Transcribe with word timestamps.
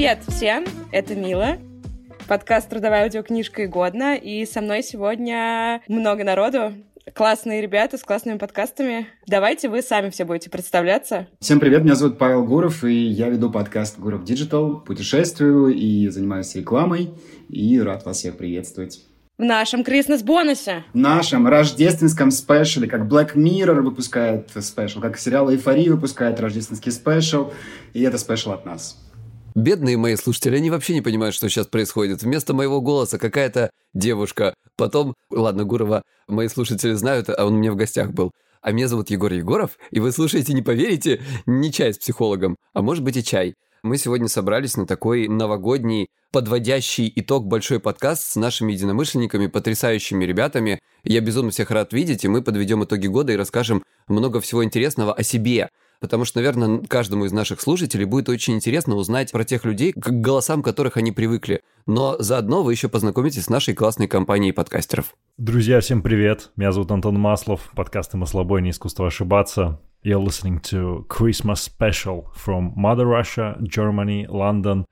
Привет 0.00 0.20
всем, 0.28 0.64
это 0.92 1.14
Мила. 1.14 1.58
Подкаст 2.26 2.70
«Трудовая 2.70 3.02
аудиокнижка 3.02 3.64
и 3.64 3.66
годно». 3.66 4.16
И 4.16 4.46
со 4.46 4.62
мной 4.62 4.82
сегодня 4.82 5.82
много 5.88 6.24
народу, 6.24 6.72
классные 7.12 7.60
ребята 7.60 7.98
с 7.98 8.02
классными 8.02 8.38
подкастами. 8.38 9.08
Давайте 9.26 9.68
вы 9.68 9.82
сами 9.82 10.08
все 10.08 10.24
будете 10.24 10.48
представляться. 10.48 11.26
Всем 11.38 11.60
привет, 11.60 11.84
меня 11.84 11.96
зовут 11.96 12.16
Павел 12.16 12.46
Гуров, 12.46 12.82
и 12.82 12.94
я 12.94 13.28
веду 13.28 13.50
подкаст 13.50 13.98
Гуров 13.98 14.22
Digital, 14.22 14.82
путешествую 14.82 15.74
и 15.74 16.08
занимаюсь 16.08 16.54
рекламой, 16.54 17.10
и 17.50 17.78
рад 17.78 18.06
вас 18.06 18.16
всех 18.16 18.38
приветствовать. 18.38 19.04
В 19.36 19.42
нашем 19.42 19.84
Christmas-бонусе. 19.84 20.84
В 20.94 20.96
нашем 20.96 21.46
рождественском 21.46 22.30
special 22.30 22.75
е, 22.75 22.88
как 22.88 23.02
Black 23.02 23.34
Mirror 23.34 23.82
выпускает 23.82 24.48
special, 24.60 25.02
как 25.02 25.18
сериал 25.18 25.50
«Эйфория» 25.50 25.90
выпускает 25.92 26.40
рождественский 26.40 26.90
special, 26.90 27.52
и 27.92 28.00
это 28.00 28.16
спешл 28.16 28.52
от 28.52 28.64
нас. 28.64 28.96
Бедные 29.54 29.96
мои 29.96 30.16
слушатели, 30.16 30.56
они 30.56 30.70
вообще 30.70 30.94
не 30.94 31.00
понимают, 31.02 31.34
что 31.34 31.48
сейчас 31.48 31.66
происходит. 31.66 32.22
Вместо 32.22 32.54
моего 32.54 32.80
голоса 32.80 33.18
какая-то 33.18 33.70
девушка. 33.94 34.54
Потом, 34.76 35.14
ладно, 35.30 35.64
Гурова, 35.64 36.02
мои 36.28 36.48
слушатели 36.48 36.92
знают, 36.92 37.28
а 37.28 37.44
он 37.44 37.54
у 37.54 37.58
меня 37.58 37.72
в 37.72 37.76
гостях 37.76 38.12
был. 38.12 38.30
А 38.62 38.72
меня 38.72 38.88
зовут 38.88 39.10
Егор 39.10 39.32
Егоров, 39.32 39.78
и 39.90 40.00
вы 40.00 40.12
слушаете, 40.12 40.52
не 40.52 40.62
поверите, 40.62 41.22
не 41.46 41.72
чай 41.72 41.94
с 41.94 41.98
психологом, 41.98 42.56
а 42.74 42.82
может 42.82 43.02
быть 43.02 43.16
и 43.16 43.24
чай. 43.24 43.54
Мы 43.82 43.96
сегодня 43.96 44.28
собрались 44.28 44.76
на 44.76 44.86
такой 44.86 45.26
новогодний, 45.26 46.08
подводящий 46.30 47.10
итог 47.16 47.46
большой 47.46 47.80
подкаст 47.80 48.22
с 48.22 48.36
нашими 48.36 48.72
единомышленниками, 48.74 49.46
потрясающими 49.46 50.26
ребятами. 50.26 50.78
Я 51.02 51.22
безумно 51.22 51.50
всех 51.50 51.70
рад 51.70 51.94
видеть, 51.94 52.24
и 52.24 52.28
мы 52.28 52.42
подведем 52.42 52.84
итоги 52.84 53.06
года 53.06 53.32
и 53.32 53.36
расскажем 53.36 53.82
много 54.06 54.42
всего 54.42 54.62
интересного 54.62 55.14
о 55.14 55.22
себе 55.22 55.70
потому 56.00 56.24
что, 56.24 56.38
наверное, 56.38 56.80
каждому 56.88 57.26
из 57.26 57.32
наших 57.32 57.60
слушателей 57.60 58.06
будет 58.06 58.28
очень 58.28 58.54
интересно 58.54 58.96
узнать 58.96 59.30
про 59.30 59.44
тех 59.44 59.64
людей, 59.64 59.92
к 59.92 60.08
голосам 60.08 60.62
которых 60.62 60.96
они 60.96 61.12
привыкли. 61.12 61.60
Но 61.86 62.16
заодно 62.18 62.62
вы 62.62 62.72
еще 62.72 62.88
познакомитесь 62.88 63.44
с 63.44 63.50
нашей 63.50 63.74
классной 63.74 64.08
компанией 64.08 64.52
подкастеров. 64.52 65.14
Друзья, 65.36 65.80
всем 65.80 66.02
привет! 66.02 66.50
Меня 66.56 66.72
зовут 66.72 66.90
Антон 66.90 67.18
Маслов, 67.18 67.70
подкаст 67.76 68.14
«Маслобой. 68.14 68.62
Не 68.62 68.70
искусство 68.70 69.06
ошибаться». 69.06 69.80
You're 70.02 70.24
listening 70.24 70.62
to 70.70 71.06
Christmas 71.08 71.68
Special 71.68 72.24
from 72.34 72.74
Mother 72.74 73.04
Russia, 73.04 73.58
Germany, 73.60 74.26
London 74.26 74.84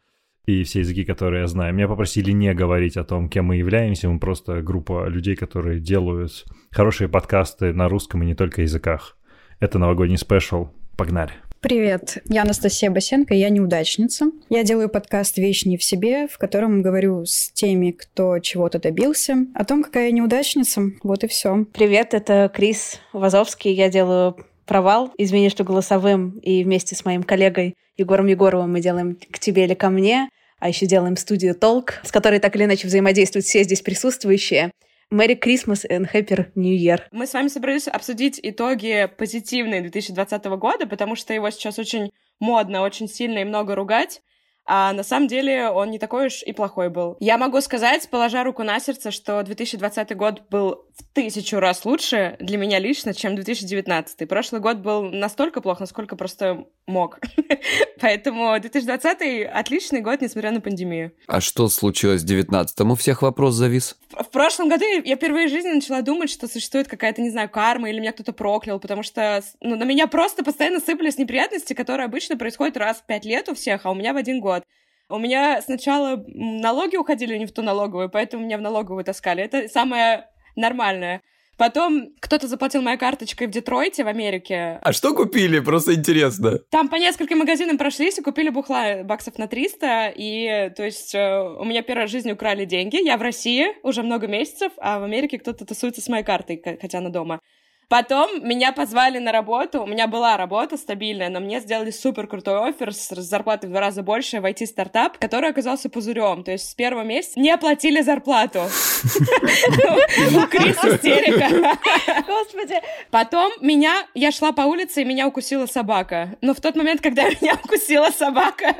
и 0.44 0.64
все 0.64 0.80
языки, 0.80 1.04
которые 1.04 1.42
я 1.42 1.46
знаю. 1.46 1.74
Меня 1.74 1.88
попросили 1.88 2.30
не 2.32 2.52
говорить 2.54 2.96
о 2.98 3.04
том, 3.04 3.28
кем 3.28 3.46
мы 3.46 3.56
являемся. 3.56 4.08
Мы 4.08 4.18
просто 4.18 4.62
группа 4.62 5.06
людей, 5.08 5.36
которые 5.36 5.80
делают 5.80 6.44
хорошие 6.70 7.08
подкасты 7.08 7.72
на 7.72 7.88
русском 7.88 8.22
и 8.22 8.26
не 8.26 8.34
только 8.34 8.62
языках. 8.62 9.16
Это 9.60 9.78
новогодний 9.78 10.18
спешл. 10.18 10.68
Погнали. 10.98 11.30
Привет, 11.60 12.18
я 12.28 12.42
Анастасия 12.42 12.90
Басенко, 12.90 13.32
я 13.32 13.50
неудачница. 13.50 14.32
Я 14.50 14.64
делаю 14.64 14.88
подкаст 14.88 15.38
«Вещь 15.38 15.64
не 15.64 15.76
в 15.76 15.84
себе», 15.84 16.26
в 16.26 16.38
котором 16.38 16.82
говорю 16.82 17.24
с 17.24 17.52
теми, 17.52 17.92
кто 17.92 18.40
чего-то 18.40 18.80
добился, 18.80 19.46
о 19.54 19.64
том, 19.64 19.84
какая 19.84 20.06
я 20.06 20.10
неудачница. 20.10 20.90
Вот 21.04 21.22
и 21.22 21.28
все. 21.28 21.66
Привет, 21.72 22.14
это 22.14 22.50
Крис 22.52 22.98
Вазовский. 23.12 23.72
Я 23.72 23.90
делаю 23.90 24.44
провал, 24.66 25.12
извини, 25.18 25.50
что 25.50 25.62
голосовым, 25.62 26.30
и 26.42 26.64
вместе 26.64 26.96
с 26.96 27.04
моим 27.04 27.22
коллегой 27.22 27.74
Егором 27.96 28.26
Егоровым 28.26 28.72
мы 28.72 28.80
делаем 28.80 29.16
«К 29.30 29.38
тебе 29.38 29.66
или 29.66 29.74
ко 29.74 29.90
мне», 29.90 30.28
а 30.58 30.66
еще 30.66 30.86
делаем 30.86 31.16
студию 31.16 31.54
«Толк», 31.54 32.00
с 32.02 32.10
которой 32.10 32.40
так 32.40 32.56
или 32.56 32.64
иначе 32.64 32.88
взаимодействуют 32.88 33.46
все 33.46 33.62
здесь 33.62 33.82
присутствующие. 33.82 34.72
Merry 35.10 35.40
Christmas 35.40 35.86
and 35.88 36.06
Happy 36.12 36.50
New 36.54 36.76
Year. 36.76 37.00
Мы 37.12 37.26
с 37.26 37.32
вами 37.32 37.48
собрались 37.48 37.88
обсудить 37.88 38.38
итоги 38.42 39.10
позитивные 39.16 39.80
2020 39.80 40.44
года, 40.58 40.86
потому 40.86 41.16
что 41.16 41.32
его 41.32 41.48
сейчас 41.50 41.78
очень 41.78 42.10
модно, 42.40 42.82
очень 42.82 43.08
сильно 43.08 43.38
и 43.38 43.44
много 43.44 43.74
ругать. 43.74 44.20
А 44.66 44.92
на 44.92 45.02
самом 45.02 45.28
деле 45.28 45.70
он 45.70 45.90
не 45.90 45.98
такой 45.98 46.26
уж 46.26 46.42
и 46.42 46.52
плохой 46.52 46.90
был. 46.90 47.16
Я 47.20 47.38
могу 47.38 47.62
сказать, 47.62 48.06
положа 48.10 48.44
руку 48.44 48.62
на 48.64 48.78
сердце, 48.80 49.10
что 49.10 49.42
2020 49.42 50.14
год 50.14 50.42
был 50.50 50.84
в 50.98 51.14
тысячу 51.14 51.58
раз 51.60 51.84
лучше 51.84 52.36
для 52.40 52.58
меня 52.58 52.78
лично, 52.78 53.14
чем 53.14 53.34
2019. 53.34 54.28
Прошлый 54.28 54.60
год 54.60 54.78
был 54.78 55.02
настолько 55.02 55.60
плох, 55.60 55.80
насколько 55.80 56.16
просто 56.16 56.66
мог. 56.86 57.20
Поэтому 58.00 58.58
2020 58.58 59.46
отличный 59.52 60.00
год, 60.00 60.20
несмотря 60.20 60.50
на 60.50 60.60
пандемию. 60.60 61.12
А 61.26 61.40
что 61.40 61.68
случилось 61.68 62.22
в 62.22 62.26
19 62.26 62.80
У 62.80 62.94
всех 62.94 63.22
вопрос 63.22 63.54
завис. 63.54 63.96
В, 64.10 64.24
в 64.24 64.30
прошлом 64.30 64.68
году 64.68 64.84
я 64.84 65.16
впервые 65.16 65.48
в 65.48 65.50
жизни 65.50 65.70
начала 65.70 66.02
думать, 66.02 66.30
что 66.30 66.48
существует 66.48 66.88
какая-то, 66.88 67.22
не 67.22 67.30
знаю, 67.30 67.48
карма 67.48 67.90
или 67.90 68.00
меня 68.00 68.12
кто-то 68.12 68.32
проклял, 68.32 68.80
потому 68.80 69.02
что 69.02 69.42
ну, 69.60 69.76
на 69.76 69.84
меня 69.84 70.06
просто 70.08 70.44
постоянно 70.44 70.80
сыпались 70.80 71.18
неприятности, 71.18 71.74
которые 71.74 72.06
обычно 72.06 72.36
происходят 72.36 72.76
раз 72.76 72.98
в 72.98 73.06
пять 73.06 73.24
лет 73.24 73.48
у 73.48 73.54
всех, 73.54 73.86
а 73.86 73.90
у 73.90 73.94
меня 73.94 74.12
в 74.12 74.16
один 74.16 74.40
год. 74.40 74.64
У 75.10 75.18
меня 75.18 75.62
сначала 75.62 76.22
налоги 76.26 76.96
уходили 76.96 77.36
не 77.38 77.46
в 77.46 77.52
ту 77.52 77.62
налоговую, 77.62 78.10
поэтому 78.10 78.44
меня 78.44 78.58
в 78.58 78.60
налоговую 78.60 79.04
таскали. 79.04 79.42
Это 79.42 79.66
самое 79.68 80.28
нормальное. 80.58 81.22
Потом 81.58 82.10
кто-то 82.20 82.46
заплатил 82.46 82.82
моей 82.82 82.98
карточкой 82.98 83.48
в 83.48 83.50
Детройте, 83.50 84.04
в 84.04 84.06
Америке. 84.06 84.78
А 84.80 84.92
что 84.92 85.12
купили? 85.12 85.58
Просто 85.58 85.94
интересно. 85.94 86.58
Там 86.70 86.88
по 86.88 86.94
нескольким 86.94 87.38
магазинам 87.38 87.78
прошлись 87.78 88.16
и 88.16 88.22
купили 88.22 88.48
бухла 88.48 89.02
баксов 89.02 89.38
на 89.38 89.48
300. 89.48 90.12
И, 90.16 90.70
то 90.76 90.84
есть, 90.84 91.16
э, 91.16 91.56
у 91.58 91.64
меня 91.64 91.82
в 91.82 92.08
жизни 92.08 92.30
украли 92.30 92.64
деньги. 92.64 93.04
Я 93.04 93.16
в 93.16 93.22
России 93.22 93.66
уже 93.82 94.04
много 94.04 94.28
месяцев, 94.28 94.72
а 94.78 95.00
в 95.00 95.02
Америке 95.02 95.38
кто-то 95.40 95.66
тусуется 95.66 96.00
с 96.00 96.08
моей 96.08 96.22
картой, 96.22 96.62
хотя 96.80 96.98
она 96.98 97.10
дома. 97.10 97.40
Потом 97.88 98.46
меня 98.46 98.72
позвали 98.72 99.18
на 99.18 99.32
работу. 99.32 99.82
У 99.82 99.86
меня 99.86 100.06
была 100.06 100.36
работа 100.36 100.76
стабильная, 100.76 101.30
но 101.30 101.40
мне 101.40 101.60
сделали 101.60 101.90
супер 101.90 102.26
крутой 102.26 102.68
офер 102.68 102.92
с 102.92 103.08
зарплатой 103.08 103.70
в 103.70 103.72
два 103.72 103.80
раза 103.80 104.02
больше 104.02 104.40
в 104.40 104.44
IT-стартап, 104.44 105.16
который 105.16 105.48
оказался 105.48 105.88
пузырем. 105.88 106.44
То 106.44 106.52
есть 106.52 106.70
с 106.70 106.74
первого 106.74 107.02
месяца 107.02 107.40
не 107.40 107.50
оплатили 107.50 108.02
зарплату. 108.02 108.60
У 108.60 110.46
Крис 110.48 110.76
истерика. 110.84 111.78
Господи. 112.26 112.74
Потом 113.10 113.52
меня, 113.62 114.06
я 114.12 114.32
шла 114.32 114.52
по 114.52 114.62
улице, 114.62 115.00
и 115.00 115.04
меня 115.06 115.26
укусила 115.26 115.64
собака. 115.64 116.36
Но 116.42 116.52
в 116.52 116.60
тот 116.60 116.76
момент, 116.76 117.00
когда 117.00 117.24
меня 117.40 117.54
укусила 117.64 118.10
собака, 118.10 118.76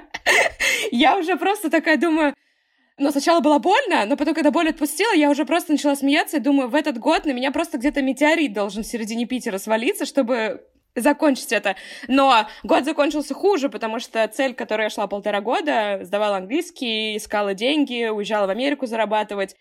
я 0.90 1.16
уже 1.16 1.36
просто 1.36 1.70
такая 1.70 1.96
думаю, 1.96 2.34
Но 2.98 3.12
сначала 3.12 3.40
было 3.40 3.58
больно, 3.58 4.04
но 4.06 4.16
потом, 4.16 4.34
когда 4.34 4.50
боль 4.50 4.70
отпустила, 4.70 5.14
я 5.14 5.30
уже 5.30 5.44
просто 5.44 5.72
начала 5.72 5.94
смеяться 5.94 6.38
и 6.38 6.40
думаю, 6.40 6.68
в 6.68 6.74
этот 6.74 6.98
год 6.98 7.24
на 7.26 7.32
меня 7.32 7.52
просто 7.52 7.78
где-то 7.78 8.02
метеорит 8.02 8.52
должен 8.52 8.82
в 8.82 8.86
середине 8.86 9.24
Питера 9.24 9.58
свалиться, 9.58 10.04
чтобы 10.04 10.66
закончить 10.96 11.52
это. 11.52 11.76
Но 12.08 12.48
год 12.64 12.84
закончился 12.84 13.34
хуже, 13.34 13.68
потому 13.68 14.00
что 14.00 14.26
цель, 14.28 14.54
к 14.54 14.58
которой 14.58 14.84
я 14.84 14.90
шла 14.90 15.06
полтора 15.06 15.40
года, 15.40 16.00
сдавала 16.02 16.38
английский, 16.38 17.16
искала 17.16 17.54
деньги, 17.54 18.08
уезжала 18.08 18.46
в 18.46 18.50
Америку 18.50 18.86
зарабатывать, 18.86 19.54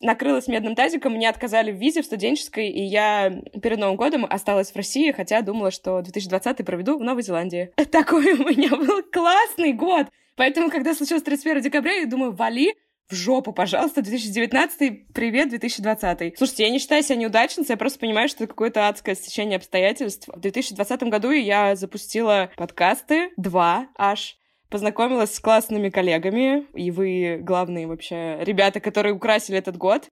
накрылась 0.00 0.48
медным 0.48 0.74
тазиком, 0.74 1.14
мне 1.14 1.28
отказали 1.28 1.70
в 1.70 1.76
визе 1.76 2.02
в 2.02 2.06
студенческой, 2.06 2.68
и 2.68 2.82
я 2.82 3.42
перед 3.62 3.78
Новым 3.78 3.96
годом 3.96 4.26
осталась 4.28 4.72
в 4.72 4.76
России, 4.76 5.12
хотя 5.12 5.42
думала, 5.42 5.70
что 5.70 6.00
2020 6.02 6.64
проведу 6.64 6.98
в 6.98 7.02
Новой 7.02 7.22
Зеландии. 7.22 7.72
Такой 7.90 8.32
у 8.32 8.48
меня 8.48 8.70
был 8.70 9.02
классный 9.12 9.72
год! 9.72 10.06
Поэтому, 10.36 10.70
когда 10.70 10.94
случилось 10.94 11.22
31 11.22 11.62
декабря, 11.62 11.92
я 11.92 12.06
думаю, 12.06 12.32
вали 12.32 12.74
в 13.10 13.14
жопу, 13.14 13.52
пожалуйста, 13.52 14.02
2019, 14.02 15.12
привет, 15.12 15.48
2020. 15.50 16.38
Слушайте, 16.38 16.62
я 16.62 16.70
не 16.70 16.78
считаю 16.78 17.02
себя 17.02 17.16
неудачницей, 17.16 17.72
я 17.72 17.76
просто 17.76 17.98
понимаю, 17.98 18.28
что 18.28 18.44
это 18.44 18.52
какое-то 18.52 18.88
адское 18.88 19.16
стечение 19.16 19.56
обстоятельств. 19.56 20.28
В 20.28 20.38
2020 20.38 21.02
году 21.04 21.30
я 21.30 21.74
запустила 21.74 22.50
подкасты, 22.56 23.32
два 23.36 23.88
аж, 23.98 24.38
познакомилась 24.70 25.34
с 25.34 25.40
классными 25.40 25.90
коллегами, 25.90 26.66
и 26.74 26.90
вы 26.90 27.38
главные 27.42 27.86
вообще 27.86 28.38
ребята, 28.40 28.80
которые 28.80 29.14
украсили 29.14 29.58
этот 29.58 29.76
год. 29.76 30.08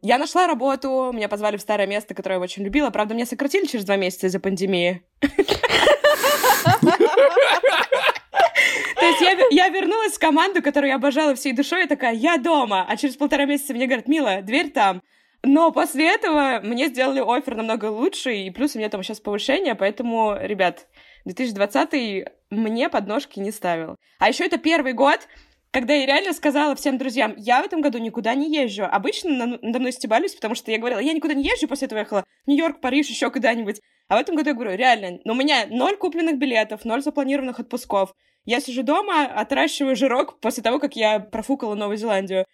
Я 0.00 0.18
нашла 0.18 0.46
работу, 0.46 1.10
меня 1.12 1.28
позвали 1.28 1.56
в 1.56 1.60
старое 1.60 1.88
место, 1.88 2.14
которое 2.14 2.36
я 2.36 2.40
очень 2.40 2.62
любила. 2.62 2.90
Правда, 2.90 3.14
меня 3.14 3.26
сократили 3.26 3.66
через 3.66 3.84
два 3.84 3.96
месяца 3.96 4.28
из-за 4.28 4.38
пандемии. 4.38 5.02
То 5.20 5.28
есть 9.06 9.20
я, 9.20 9.36
я 9.50 9.68
вернулась 9.68 10.12
в 10.12 10.18
команду, 10.18 10.62
которую 10.62 10.90
я 10.90 10.96
обожала 10.96 11.34
всей 11.34 11.52
душой, 11.52 11.84
и 11.84 11.88
такая, 11.88 12.14
я 12.14 12.36
дома. 12.36 12.86
А 12.88 12.96
через 12.96 13.16
полтора 13.16 13.44
месяца 13.44 13.74
мне 13.74 13.86
говорят, 13.86 14.06
Мила, 14.06 14.40
дверь 14.42 14.70
там. 14.70 15.02
Но 15.42 15.72
после 15.72 16.08
этого 16.08 16.60
мне 16.62 16.88
сделали 16.88 17.20
офер 17.20 17.56
намного 17.56 17.86
лучше, 17.86 18.34
и 18.34 18.50
плюс 18.50 18.74
у 18.74 18.78
меня 18.78 18.88
там 18.88 19.02
сейчас 19.02 19.20
повышение, 19.20 19.74
поэтому, 19.74 20.36
ребят, 20.40 20.86
2020 21.24 22.24
мне 22.50 22.88
подножки 22.88 23.40
не 23.40 23.50
ставил. 23.50 23.96
А 24.18 24.28
еще 24.28 24.44
это 24.44 24.58
первый 24.58 24.92
год, 24.92 25.28
когда 25.70 25.94
я 25.94 26.06
реально 26.06 26.32
сказала 26.32 26.74
всем 26.74 26.96
друзьям, 26.98 27.34
я 27.36 27.62
в 27.62 27.66
этом 27.66 27.80
году 27.80 27.98
никуда 27.98 28.34
не 28.34 28.50
езжу. 28.50 28.84
Обычно 28.84 29.46
надо 29.46 29.78
мной 29.78 29.92
стебались, 29.92 30.34
потому 30.34 30.54
что 30.54 30.70
я 30.70 30.78
говорила, 30.78 30.98
я 30.98 31.12
никуда 31.12 31.34
не 31.34 31.44
езжу, 31.44 31.68
после 31.68 31.86
этого 31.86 31.98
ехала 31.98 32.24
в 32.46 32.48
Нью-Йорк, 32.48 32.80
Париж, 32.80 33.08
еще 33.08 33.30
куда-нибудь. 33.30 33.80
А 34.08 34.16
в 34.16 34.20
этом 34.20 34.34
году 34.36 34.50
я 34.50 34.54
говорю, 34.54 34.76
реально, 34.76 35.20
но 35.24 35.34
у 35.34 35.36
меня 35.36 35.66
ноль 35.68 35.96
купленных 35.96 36.38
билетов, 36.38 36.84
ноль 36.84 37.02
запланированных 37.02 37.60
отпусков. 37.60 38.14
Я 38.46 38.60
сижу 38.60 38.82
дома, 38.82 39.26
отращиваю 39.26 39.94
жирок 39.94 40.40
после 40.40 40.62
того, 40.62 40.78
как 40.78 40.96
я 40.96 41.20
профукала 41.20 41.74
Новую 41.74 41.98
Зеландию. 41.98 42.46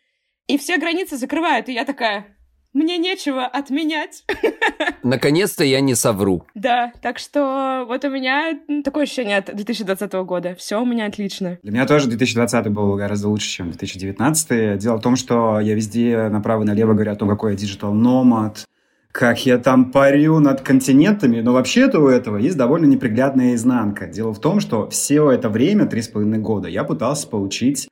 И 0.49 0.59
все 0.59 0.77
границы 0.77 1.17
закрывают, 1.17 1.69
и 1.69 1.73
я 1.73 1.85
такая, 1.85 2.37
мне 2.75 2.99
нечего 2.99 3.47
отменять. 3.47 4.25
Наконец-то 5.03 5.65
я 5.65 5.81
не 5.81 5.95
совру. 5.95 6.45
Да, 6.55 6.93
так 7.01 7.19
что 7.19 7.85
вот 7.89 8.05
у 8.05 8.11
меня 8.11 8.59
такое 8.85 9.05
ощущение 9.05 9.39
от 9.39 9.55
2020 9.55 10.13
года. 10.13 10.55
Все 10.57 10.83
у 10.83 10.85
меня 10.85 11.07
отлично. 11.07 11.59
Для 11.63 11.73
меня 11.73 11.87
тоже 11.87 12.09
2020 12.09 12.69
был 12.69 12.97
гораздо 12.97 13.29
лучше, 13.29 13.49
чем 13.49 13.71
2019. 13.71 14.79
Дело 14.79 14.99
в 14.99 15.01
том, 15.01 15.17
что 15.17 15.61
я 15.61 15.75
везде 15.75 16.29
направо 16.29 16.65
и 16.65 16.67
налево 16.67 16.93
говорю 16.95 17.13
о 17.13 17.17
том, 17.17 17.29
какой 17.29 17.53
я 17.53 17.57
digital 17.57 17.95
nomad, 17.95 18.67
как 19.13 19.47
я 19.47 19.59
там 19.59 19.93
парю 19.93 20.41
над 20.41 20.63
континентами, 20.63 21.41
но 21.41 21.53
вообще-то 21.53 22.01
у 22.01 22.09
этого 22.09 22.37
есть 22.37 22.57
довольно 22.57 22.87
неприглядная 22.87 23.55
изнанка. 23.55 24.09
Дело 24.09 24.35
в 24.35 24.41
том, 24.41 24.59
что 24.59 24.91
все 24.91 25.31
это 25.31 25.49
время, 25.49 25.87
три 25.87 26.03
с 26.03 26.09
половиной 26.09 26.39
года, 26.39 26.69
я 26.69 26.83
пытался 26.83 27.29
получить 27.29 27.89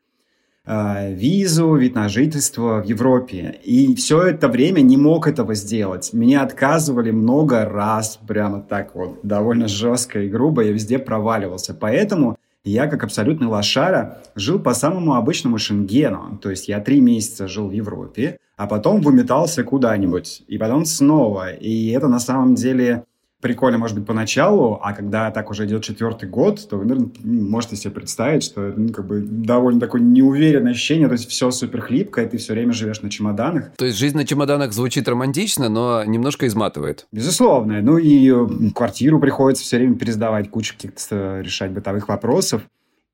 визу, 0.67 1.75
вид 1.75 1.95
на 1.95 2.09
жительство 2.09 2.81
в 2.83 2.85
Европе. 2.85 3.59
И 3.65 3.95
все 3.95 4.23
это 4.23 4.49
время 4.49 4.81
не 4.81 4.97
мог 4.97 5.27
этого 5.27 5.55
сделать. 5.55 6.13
Меня 6.13 6.43
отказывали 6.43 7.11
много 7.11 7.65
раз, 7.65 8.19
прямо 8.27 8.61
так 8.61 8.95
вот, 8.95 9.19
довольно 9.23 9.69
жестко 9.69 10.21
и 10.21 10.29
грубо, 10.29 10.63
я 10.63 10.73
везде 10.73 10.99
проваливался. 10.99 11.75
Поэтому 11.75 12.37
я, 12.65 12.87
как 12.87 13.03
абсолютный 13.03 13.49
лошара, 13.49 14.23
жил 14.37 14.61
по 14.61 14.73
самому 14.73 15.15
обычному 15.15 15.59
шенгену. 15.59 16.39
То 16.41 16.51
есть 16.51 16.69
я 16.69 16.81
три 16.81 17.01
месяца 17.01 17.49
жил 17.49 17.69
в 17.69 17.73
Европе, 17.73 18.39
а 18.57 18.69
потом 18.69 19.01
выметался 19.01 19.65
куда-нибудь, 19.65 20.45
и 20.47 20.59
потом 20.59 20.85
снова. 20.85 21.53
И 21.53 21.91
это 21.91 22.07
на 22.07 22.21
самом 22.21 22.55
деле 22.55 23.05
прикольно, 23.43 23.77
может 23.77 23.99
быть, 23.99 24.07
поначалу, 24.07 24.79
а 24.81 24.95
когда 24.95 25.31
так 25.33 25.51
уже 25.51 25.67
идет 25.67 25.83
четвертый 25.83 26.29
год, 26.29 26.67
то 26.69 26.79
вы, 26.79 26.85
наверное, 26.85 27.11
можете 27.23 27.77
себе 27.77 27.91
представить, 27.91 28.45
что 28.45 28.73
ну, 28.75 28.91
как 28.91 29.07
бы 29.07 29.21
довольно 29.21 29.81
такое 29.81 30.01
неуверенное 30.01 30.73
ощущение, 30.73 31.09
то 31.09 31.15
есть 31.15 31.29
все 31.29 31.51
супер 31.51 31.81
хлипко, 31.83 32.23
и 32.23 32.29
ты 32.29 32.39
все 32.39 32.53
время 32.55 32.73
живешь 32.73 33.03
на 33.03 33.11
чемоданах. 33.11 33.73
То 33.77 33.85
есть 33.85 33.99
жизнь 33.99 34.17
на 34.17 34.25
чемоданах 34.25 34.73
звучит 34.73 35.09
романтично, 35.09 35.69
но 35.69 36.05
немножко 36.05 36.47
изматывает. 36.47 37.07
Безусловно. 37.11 37.83
Ну 37.83 37.99
и 37.99 38.31
э, 38.31 38.71
квартиру 38.75 39.19
приходится 39.19 39.65
все 39.65 39.79
время 39.79 39.97
пересдавать, 39.97 40.49
кучу 40.49 40.75
каких-то 40.75 41.41
решать 41.41 41.73
бытовых 41.73 42.09
вопросов. 42.09 42.63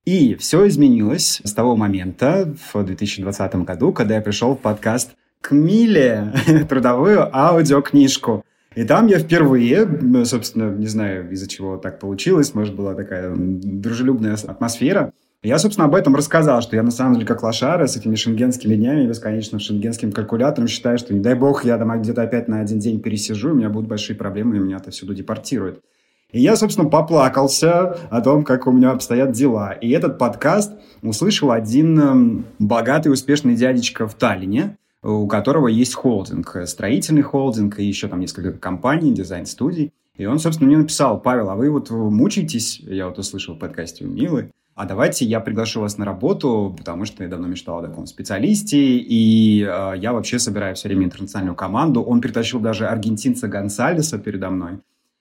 И 0.04 0.34
все 0.36 0.68
изменилось 0.68 1.40
с 1.42 1.52
того 1.54 1.74
момента, 1.74 2.54
в 2.72 2.84
2020 2.84 3.54
году, 3.56 3.92
когда 3.92 4.16
я 4.16 4.20
пришел 4.20 4.54
в 4.54 4.58
подкаст 4.58 5.12
к 5.40 5.52
Миле, 5.52 6.34
трудовую 6.68 7.34
аудиокнижку. 7.34 8.44
И 8.78 8.84
там 8.84 9.08
я 9.08 9.18
впервые, 9.18 9.88
собственно, 10.24 10.70
не 10.70 10.86
знаю, 10.86 11.28
из-за 11.32 11.48
чего 11.48 11.78
так 11.78 11.98
получилось, 11.98 12.54
может, 12.54 12.76
была 12.76 12.94
такая 12.94 13.34
дружелюбная 13.36 14.34
атмосфера, 14.34 15.12
я, 15.42 15.58
собственно, 15.58 15.86
об 15.86 15.96
этом 15.96 16.14
рассказал, 16.14 16.62
что 16.62 16.76
я 16.76 16.84
на 16.84 16.92
самом 16.92 17.14
деле 17.14 17.26
как 17.26 17.42
лошара 17.42 17.88
с 17.88 17.96
этими 17.96 18.14
шенгенскими 18.14 18.76
днями, 18.76 19.08
бесконечным 19.08 19.58
шенгенским 19.58 20.12
калькулятором 20.12 20.68
считаю, 20.68 20.96
что 20.96 21.12
не 21.12 21.18
дай 21.18 21.34
бог 21.34 21.64
я 21.64 21.76
там 21.76 22.00
где-то 22.00 22.22
опять 22.22 22.46
на 22.46 22.60
один 22.60 22.78
день 22.78 23.00
пересижу, 23.00 23.50
у 23.50 23.54
меня 23.54 23.68
будут 23.68 23.88
большие 23.88 24.14
проблемы, 24.14 24.54
и 24.54 24.60
меня 24.60 24.76
отсюда 24.76 25.12
депортируют. 25.12 25.82
И 26.30 26.40
я, 26.40 26.54
собственно, 26.54 26.88
поплакался 26.88 27.96
о 28.10 28.20
том, 28.20 28.44
как 28.44 28.68
у 28.68 28.70
меня 28.70 28.92
обстоят 28.92 29.32
дела. 29.32 29.72
И 29.72 29.90
этот 29.90 30.18
подкаст 30.18 30.72
услышал 31.02 31.50
один 31.50 32.44
богатый, 32.60 33.08
успешный 33.08 33.56
дядечка 33.56 34.06
в 34.06 34.14
Таллине, 34.14 34.77
у 35.02 35.26
которого 35.26 35.68
есть 35.68 35.94
холдинг, 35.94 36.56
строительный 36.66 37.22
холдинг 37.22 37.78
и 37.78 37.84
еще 37.84 38.08
там 38.08 38.20
несколько 38.20 38.52
компаний, 38.52 39.12
дизайн-студий. 39.12 39.92
И 40.16 40.26
он, 40.26 40.38
собственно, 40.38 40.68
мне 40.68 40.78
написал, 40.78 41.20
Павел, 41.20 41.50
а 41.50 41.54
вы 41.54 41.70
вот 41.70 41.90
мучаетесь, 41.90 42.80
я 42.80 43.06
вот 43.06 43.18
услышал 43.18 43.54
в 43.54 43.58
подкасте 43.58 44.04
у 44.04 44.08
Милы, 44.08 44.50
а 44.78 44.84
давайте 44.84 45.24
я 45.24 45.40
приглашу 45.40 45.80
вас 45.80 45.98
на 45.98 46.04
работу, 46.04 46.72
потому 46.78 47.04
что 47.04 47.24
я 47.24 47.28
давно 47.28 47.48
мечтал 47.48 47.78
о 47.78 47.82
таком 47.82 48.06
специалисте, 48.06 48.78
и 48.78 49.62
э, 49.62 49.94
я 49.96 50.12
вообще 50.12 50.38
собираю 50.38 50.76
все 50.76 50.86
время 50.86 51.06
интернациональную 51.06 51.56
команду. 51.56 52.00
Он 52.00 52.20
притащил 52.20 52.60
даже 52.60 52.86
аргентинца 52.86 53.48
Гонсалеса 53.48 54.18
передо 54.20 54.50
мной. 54.50 54.78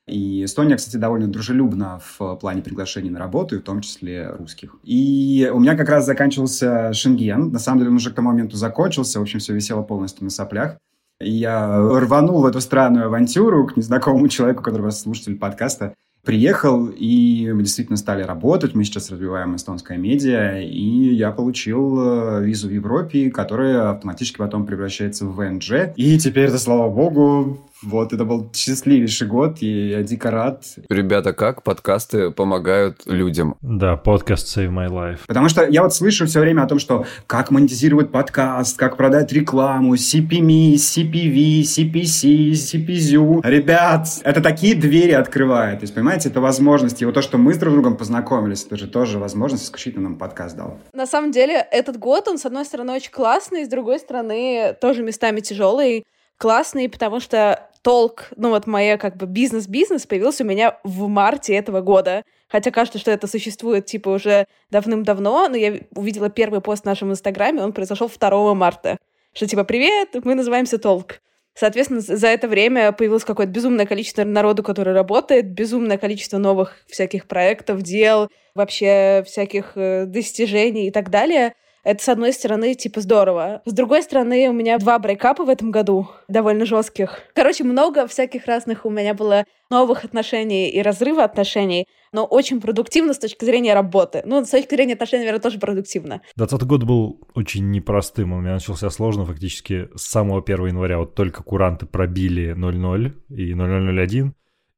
И 0.08 0.46
Эстония, 0.46 0.78
кстати, 0.78 0.96
довольно 0.96 1.28
дружелюбна 1.28 2.00
в 2.00 2.36
плане 2.36 2.62
приглашений 2.62 3.10
на 3.10 3.20
работу, 3.20 3.60
в 3.60 3.64
том 3.64 3.82
числе 3.82 4.30
русских. 4.30 4.76
И 4.84 5.52
у 5.54 5.60
меня 5.60 5.76
как 5.76 5.90
раз 5.90 6.06
заканчивался 6.06 6.94
Шенген. 6.94 7.52
На 7.52 7.60
самом 7.60 7.80
деле 7.80 7.92
он 7.92 7.98
уже 7.98 8.12
к 8.12 8.16
тому 8.16 8.30
моменту 8.30 8.56
закончился. 8.56 9.20
В 9.20 9.24
общем, 9.24 9.40
все 9.40 9.54
висело 9.54 9.82
полностью 9.82 10.24
на 10.24 10.30
соплях. 10.30 10.78
И 11.20 11.32
я 11.32 11.78
рванул 11.78 12.42
в 12.42 12.46
эту 12.46 12.62
странную 12.62 13.08
авантюру 13.08 13.68
к 13.68 13.76
незнакомому 13.76 14.30
человеку, 14.30 14.64
которого 14.64 14.92
слушатель 14.92 15.36
подкаста 15.36 15.94
приехал, 16.28 16.88
и 16.88 17.50
мы 17.54 17.64
действительно 17.64 17.98
стали 17.98 18.22
работать. 18.22 18.76
Мы 18.76 18.84
сейчас 18.84 19.10
развиваем 19.10 19.56
эстонское 19.56 19.98
медиа, 19.98 20.62
и 20.62 21.16
я 21.16 21.32
получил 21.32 22.00
э, 22.00 22.44
визу 22.44 22.68
в 22.68 22.72
Европе, 22.72 23.32
которая 23.32 23.92
автоматически 23.92 24.38
потом 24.38 24.66
превращается 24.66 25.26
в 25.26 25.36
ВНЖ. 25.36 25.94
И 25.96 26.20
теперь, 26.20 26.50
это, 26.50 26.60
слава 26.60 26.90
богу, 26.90 27.70
вот, 27.84 28.14
это 28.14 28.26
был 28.26 28.50
счастливейший 28.54 29.28
год, 29.28 29.58
и 29.62 29.90
я 29.90 30.04
дико 30.04 30.32
рад. 30.32 30.66
Ребята, 30.90 31.34
как 31.34 31.64
подкасты 31.64 32.32
помогают 32.32 33.04
людям? 33.06 33.56
Да, 33.62 33.98
подкаст 33.98 34.58
Save 34.58 34.70
My 34.70 34.88
Life. 34.90 35.20
Потому 35.28 35.50
что 35.50 35.66
я 35.66 35.84
вот 35.84 35.94
слышу 35.94 36.26
все 36.26 36.40
время 36.40 36.64
о 36.64 36.68
том, 36.68 36.80
что 36.80 37.06
как 37.28 37.52
монетизировать 37.52 38.12
подкаст, 38.12 38.78
как 38.78 38.98
продать 38.98 39.32
рекламу, 39.32 39.96
CPM, 39.96 40.74
CPV, 40.74 41.62
CPC, 41.62 42.52
CPZU. 42.52 43.42
Ребят, 43.44 44.08
это 44.24 44.42
такие 44.42 44.76
двери 44.76 45.12
открывает. 45.12 45.80
То 45.80 45.84
есть, 45.84 45.94
понимаете, 45.94 46.30
это 46.30 46.42
возможности. 46.42 47.04
И 47.04 47.06
вот 47.06 47.16
то, 47.16 47.22
что 47.22 47.38
мы 47.38 47.54
с 47.54 47.58
друг 47.58 47.74
другом 47.74 47.98
познакомились, 47.98 48.66
это 48.66 48.78
же 48.78 48.88
тоже 48.88 49.20
возможность, 49.20 49.66
исключительно 49.66 50.10
нам 50.10 50.18
подкаст 50.18 50.56
дал. 50.58 50.80
На 50.94 51.06
самом 51.06 51.32
деле, 51.32 51.66
этот 51.72 51.98
год, 51.98 52.28
он, 52.28 52.38
с 52.38 52.46
одной 52.46 52.66
стороны, 52.66 52.94
очень 52.94 53.12
классный, 53.12 53.66
с 53.66 53.70
другой 53.70 54.00
стороны, 54.00 54.76
тоже 54.80 55.04
местами 55.04 55.42
тяжелый 55.42 56.06
классный, 56.38 56.90
потому 56.90 57.20
что 57.20 57.70
толк, 57.82 58.28
ну 58.36 58.50
вот 58.50 58.68
моя 58.68 58.98
как 58.98 59.18
бы 59.18 59.26
бизнес-бизнес 59.26 60.06
появился 60.06 60.44
у 60.44 60.48
меня 60.48 60.78
в 60.84 61.08
марте 61.08 61.56
этого 61.56 61.82
года. 61.82 62.24
Хотя 62.50 62.72
кажется, 62.72 63.00
что 63.00 63.12
это 63.12 63.28
существует 63.28 63.86
типа 63.86 64.10
уже 64.10 64.48
давным-давно, 64.70 65.50
но 65.50 65.56
я 65.56 65.80
увидела 65.96 66.30
первый 66.30 66.62
пост 66.62 66.84
в 66.84 66.86
нашем 66.86 67.12
инстаграме, 67.12 67.62
он 67.62 67.74
произошел 67.74 68.10
2 68.10 68.54
марта. 68.54 68.98
Что 69.34 69.48
типа 69.48 69.64
«Привет, 69.64 70.10
мы 70.24 70.36
называемся 70.36 70.78
Толк». 70.78 71.20
Соответственно, 71.54 72.02
за 72.02 72.28
это 72.28 72.48
время 72.48 72.92
появилось 72.92 73.24
какое-то 73.24 73.52
безумное 73.52 73.88
количество 73.88 74.24
народу, 74.24 74.64
который 74.64 74.94
работает, 74.94 75.52
безумное 75.52 75.98
количество 75.98 76.38
новых 76.38 76.76
всяких 76.88 77.26
проектов, 77.26 77.82
дел, 77.82 78.30
вообще 78.54 79.24
всяких 79.26 79.72
э, 79.76 80.06
достижений 80.06 80.88
и 80.88 80.92
так 80.92 81.10
далее— 81.10 81.54
Это, 81.88 82.04
с 82.04 82.10
одной 82.10 82.34
стороны, 82.34 82.74
типа, 82.74 83.00
здорово. 83.00 83.62
С 83.64 83.72
другой 83.72 84.04
стороны, 84.04 84.50
у 84.50 84.52
меня 84.52 84.78
два 84.78 85.00
брейкапа 85.00 85.46
в 85.46 85.50
этом 85.50 85.72
году, 85.72 86.10
довольно 86.28 86.66
жестких. 86.66 87.22
Короче, 87.34 87.64
много 87.64 88.08
всяких 88.08 88.46
разных 88.46 88.86
у 88.86 88.90
меня 88.90 89.14
было 89.14 89.46
новых 89.70 90.04
отношений 90.04 90.70
и 90.70 90.82
разрыва 90.82 91.24
отношений, 91.24 91.88
но 92.12 92.26
очень 92.26 92.60
продуктивно 92.60 93.14
с 93.14 93.20
точки 93.20 93.46
зрения 93.46 93.74
работы. 93.74 94.22
Ну, 94.26 94.44
с 94.44 94.50
точки 94.50 94.76
зрения 94.76 94.96
отношений, 94.96 95.24
наверное, 95.24 95.42
тоже 95.42 95.60
продуктивно. 95.60 96.22
20 96.36 96.64
год 96.64 96.84
был 96.84 97.22
очень 97.36 97.72
непростым. 97.72 98.34
Он 98.34 98.40
у 98.40 98.42
меня 98.42 98.56
начался 98.56 98.90
сложно 98.90 99.24
фактически 99.26 99.88
с 99.96 100.02
самого 100.08 100.44
1 100.46 100.66
января. 100.66 101.00
Вот 101.00 101.16
только 101.16 101.42
куранты 101.42 101.86
пробили 101.86 102.52
00 102.52 103.16
и 103.30 103.54
0001 103.54 104.34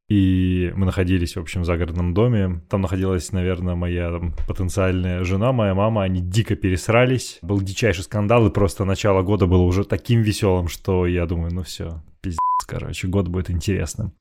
и 0.09 0.73
мы 0.75 0.87
находились, 0.87 1.35
в 1.35 1.39
общем, 1.39 1.61
в 1.61 1.65
загородном 1.65 2.15
доме. 2.15 2.61
Там 2.67 2.81
находилась, 2.81 3.31
наверное, 3.31 3.75
моя 3.75 4.11
там, 4.11 4.33
потенциальная 4.47 5.23
жена, 5.23 5.51
моя 5.51 5.75
мама. 5.75 6.01
Они 6.01 6.19
дико 6.19 6.55
пересрались. 6.55 7.37
Был 7.43 7.61
дичайший 7.61 8.03
скандал, 8.03 8.47
и 8.47 8.51
просто 8.51 8.85
начало 8.85 9.21
года 9.21 9.45
было 9.45 9.61
уже 9.61 9.83
таким 9.83 10.23
веселым, 10.23 10.67
что 10.67 11.05
я 11.05 11.27
думаю, 11.27 11.53
ну 11.53 11.61
все, 11.61 12.01
пиздец, 12.21 12.39
короче, 12.65 13.07
год 13.07 13.27
будет 13.27 13.51
интересным. 13.51 14.13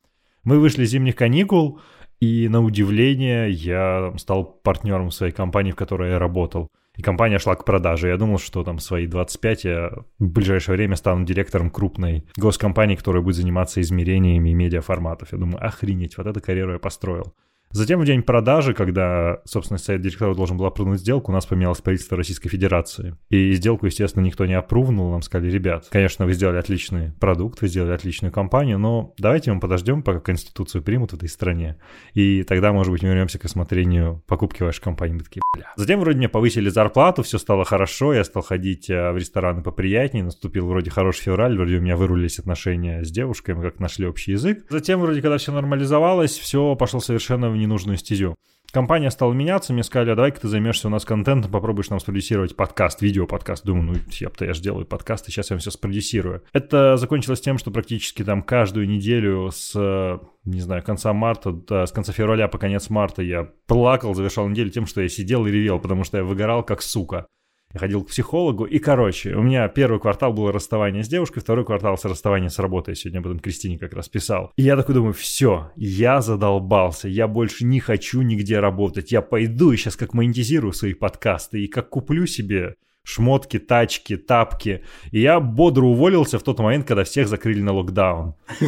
Мы 0.44 0.60
вышли 0.60 0.84
из 0.84 0.90
зимних 0.90 1.16
каникул, 1.16 1.80
и 2.20 2.48
на 2.48 2.62
удивление 2.62 3.50
я 3.50 4.12
стал 4.18 4.44
партнером 4.44 5.10
своей 5.10 5.32
компании, 5.32 5.72
в 5.72 5.76
которой 5.76 6.10
я 6.10 6.18
работал 6.18 6.68
и 6.98 7.02
компания 7.02 7.38
шла 7.38 7.54
к 7.54 7.64
продаже. 7.64 8.08
Я 8.08 8.16
думал, 8.16 8.38
что 8.38 8.64
там 8.64 8.80
свои 8.80 9.06
25 9.06 9.64
я 9.64 9.92
в 10.18 10.26
ближайшее 10.26 10.76
время 10.76 10.96
стану 10.96 11.24
директором 11.24 11.70
крупной 11.70 12.24
госкомпании, 12.36 12.96
которая 12.96 13.22
будет 13.22 13.36
заниматься 13.36 13.80
измерениями 13.80 14.50
медиаформатов. 14.50 15.32
Я 15.32 15.38
думаю, 15.38 15.64
охренеть, 15.64 16.18
вот 16.18 16.26
эту 16.26 16.40
карьеру 16.40 16.72
я 16.72 16.78
построил. 16.80 17.32
Затем 17.70 18.00
в 18.00 18.04
день 18.04 18.22
продажи, 18.22 18.72
когда, 18.74 19.40
собственно, 19.44 19.78
совет 19.78 20.00
директоров 20.00 20.36
должен 20.36 20.56
был 20.56 20.64
опрувнуть 20.64 21.00
сделку, 21.00 21.30
у 21.30 21.34
нас 21.34 21.46
поменялось 21.46 21.80
правительство 21.80 22.16
Российской 22.16 22.48
Федерации. 22.48 23.16
И 23.28 23.52
сделку, 23.52 23.86
естественно, 23.86 24.24
никто 24.24 24.46
не 24.46 24.54
опрувнул. 24.54 25.10
Нам 25.10 25.22
сказали, 25.22 25.50
ребят, 25.50 25.86
конечно, 25.90 26.24
вы 26.24 26.32
сделали 26.32 26.56
отличный 26.58 27.12
продукт, 27.20 27.60
вы 27.60 27.68
сделали 27.68 27.92
отличную 27.92 28.32
компанию, 28.32 28.78
но 28.78 29.14
давайте 29.18 29.52
мы 29.52 29.60
подождем, 29.60 30.02
пока 30.02 30.20
Конституцию 30.20 30.82
примут 30.82 31.12
в 31.12 31.16
этой 31.16 31.28
стране. 31.28 31.76
И 32.14 32.42
тогда, 32.42 32.72
может 32.72 32.90
быть, 32.90 33.02
мы 33.02 33.10
вернемся 33.10 33.38
к 33.38 33.44
осмотрению 33.44 34.22
покупки 34.26 34.62
вашей 34.62 34.82
компании. 34.82 35.14
Мы 35.14 35.20
такие, 35.20 35.42
бля. 35.54 35.72
Затем 35.76 36.00
вроде 36.00 36.18
мне 36.18 36.28
повысили 36.28 36.68
зарплату, 36.70 37.22
все 37.22 37.38
стало 37.38 37.64
хорошо, 37.64 38.14
я 38.14 38.24
стал 38.24 38.42
ходить 38.42 38.88
э, 38.88 39.12
в 39.12 39.16
рестораны 39.16 39.62
поприятнее, 39.62 40.24
наступил 40.24 40.66
вроде 40.66 40.90
хороший 40.90 41.22
февраль, 41.22 41.56
вроде 41.56 41.76
у 41.76 41.80
меня 41.80 41.96
вырулились 41.96 42.38
отношения 42.38 43.04
с 43.04 43.10
девушкой, 43.10 43.54
мы 43.54 43.62
как 43.62 43.78
нашли 43.78 44.06
общий 44.06 44.32
язык. 44.32 44.64
Затем 44.70 45.00
вроде, 45.00 45.20
когда 45.20 45.36
все 45.38 45.52
нормализовалось, 45.52 46.38
все 46.38 46.74
пошло 46.76 47.00
совершенно 47.00 47.50
ненужную 47.58 47.98
стезю. 47.98 48.36
Компания 48.70 49.10
стала 49.10 49.32
меняться, 49.32 49.72
мне 49.72 49.82
сказали, 49.82 50.10
а 50.10 50.14
давай-ка 50.14 50.40
ты 50.40 50.48
займешься 50.48 50.88
у 50.88 50.90
нас 50.90 51.06
контентом, 51.06 51.50
попробуешь 51.50 51.88
нам 51.88 52.00
спродюсировать 52.00 52.54
подкаст, 52.54 53.00
видео-подкаст. 53.00 53.64
Думаю, 53.64 53.94
ну, 53.94 53.94
я-то 54.20 54.44
я 54.44 54.52
же 54.52 54.60
делаю 54.60 54.84
подкаст, 54.84 55.26
и 55.26 55.30
сейчас 55.30 55.50
я 55.50 55.56
все 55.56 55.70
спродюсирую. 55.70 56.42
Это 56.52 56.98
закончилось 56.98 57.40
тем, 57.40 57.56
что 57.56 57.70
практически 57.70 58.22
там 58.22 58.42
каждую 58.42 58.86
неделю 58.86 59.50
с, 59.50 60.20
не 60.44 60.60
знаю, 60.60 60.82
конца 60.82 61.14
марта, 61.14 61.52
да, 61.52 61.86
с 61.86 61.92
конца 61.92 62.12
февраля 62.12 62.46
по 62.46 62.58
конец 62.58 62.90
марта 62.90 63.22
я 63.22 63.48
плакал, 63.66 64.14
завершал 64.14 64.46
неделю 64.48 64.68
тем, 64.68 64.86
что 64.86 65.00
я 65.00 65.08
сидел 65.08 65.46
и 65.46 65.50
ревел, 65.50 65.78
потому 65.78 66.04
что 66.04 66.18
я 66.18 66.24
выгорал 66.24 66.62
как 66.62 66.82
сука. 66.82 67.26
Я 67.74 67.80
ходил 67.80 68.02
к 68.02 68.08
психологу, 68.08 68.64
и, 68.64 68.78
короче, 68.78 69.34
у 69.34 69.42
меня 69.42 69.68
первый 69.68 70.00
квартал 70.00 70.32
было 70.32 70.50
расставание 70.50 71.04
с 71.04 71.08
девушкой, 71.08 71.40
второй 71.40 71.66
квартал 71.66 71.98
с 71.98 72.04
расставанием 72.06 72.48
с 72.48 72.58
работой. 72.58 72.92
Я 72.92 72.94
сегодня 72.94 73.18
об 73.18 73.26
этом 73.26 73.40
Кристине 73.40 73.78
как 73.78 73.92
раз 73.92 74.08
писал. 74.08 74.52
И 74.56 74.62
я 74.62 74.74
такой 74.74 74.94
думаю, 74.94 75.12
все, 75.12 75.70
я 75.76 76.22
задолбался, 76.22 77.08
я 77.08 77.28
больше 77.28 77.66
не 77.66 77.78
хочу 77.78 78.22
нигде 78.22 78.58
работать. 78.58 79.12
Я 79.12 79.20
пойду 79.20 79.72
и 79.72 79.76
сейчас 79.76 79.96
как 79.96 80.14
монетизирую 80.14 80.72
свои 80.72 80.94
подкасты, 80.94 81.62
и 81.62 81.68
как 81.68 81.90
куплю 81.90 82.24
себе 82.24 82.76
шмотки, 83.02 83.58
тачки, 83.58 84.16
тапки. 84.16 84.82
И 85.10 85.20
я 85.20 85.38
бодро 85.38 85.84
уволился 85.84 86.38
в 86.38 86.42
тот 86.42 86.58
момент, 86.60 86.86
когда 86.86 87.04
всех 87.04 87.28
закрыли 87.28 87.60
на 87.60 87.74
локдаун. 87.74 88.34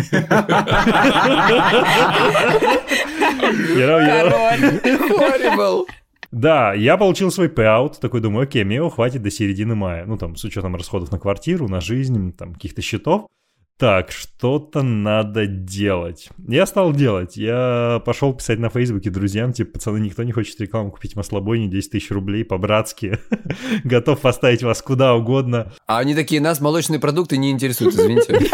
Horrible. 5.20 5.86
Да, 6.30 6.74
я 6.74 6.96
получил 6.96 7.30
свой 7.30 7.48
payout, 7.48 7.98
такой 8.00 8.20
думаю, 8.20 8.44
окей, 8.44 8.62
мне 8.64 8.76
его 8.76 8.88
хватит 8.88 9.22
до 9.22 9.30
середины 9.30 9.74
мая. 9.74 10.04
Ну, 10.06 10.16
там, 10.16 10.36
с 10.36 10.44
учетом 10.44 10.76
расходов 10.76 11.10
на 11.10 11.18
квартиру, 11.18 11.68
на 11.68 11.80
жизнь, 11.80 12.32
там, 12.32 12.54
каких-то 12.54 12.82
счетов. 12.82 13.26
Так, 13.80 14.12
что-то 14.12 14.82
надо 14.82 15.46
делать. 15.46 16.28
Я 16.46 16.66
стал 16.66 16.92
делать. 16.92 17.38
Я 17.38 18.02
пошел 18.04 18.34
писать 18.34 18.58
на 18.58 18.68
Фейсбуке 18.68 19.08
друзьям, 19.08 19.54
типа, 19.54 19.72
пацаны, 19.72 19.98
никто 20.00 20.22
не 20.22 20.32
хочет 20.32 20.60
рекламу 20.60 20.90
купить 20.90 21.16
маслобойни, 21.16 21.66
10 21.66 21.90
тысяч 21.90 22.10
рублей 22.10 22.44
по-братски. 22.44 23.18
Готов 23.84 24.20
поставить 24.20 24.62
вас 24.62 24.82
куда 24.82 25.14
угодно. 25.14 25.72
А 25.86 25.98
они 25.98 26.14
такие, 26.14 26.42
нас 26.42 26.60
молочные 26.60 27.00
продукты 27.00 27.38
не 27.38 27.50
интересуют, 27.50 27.94
извините. 27.94 28.38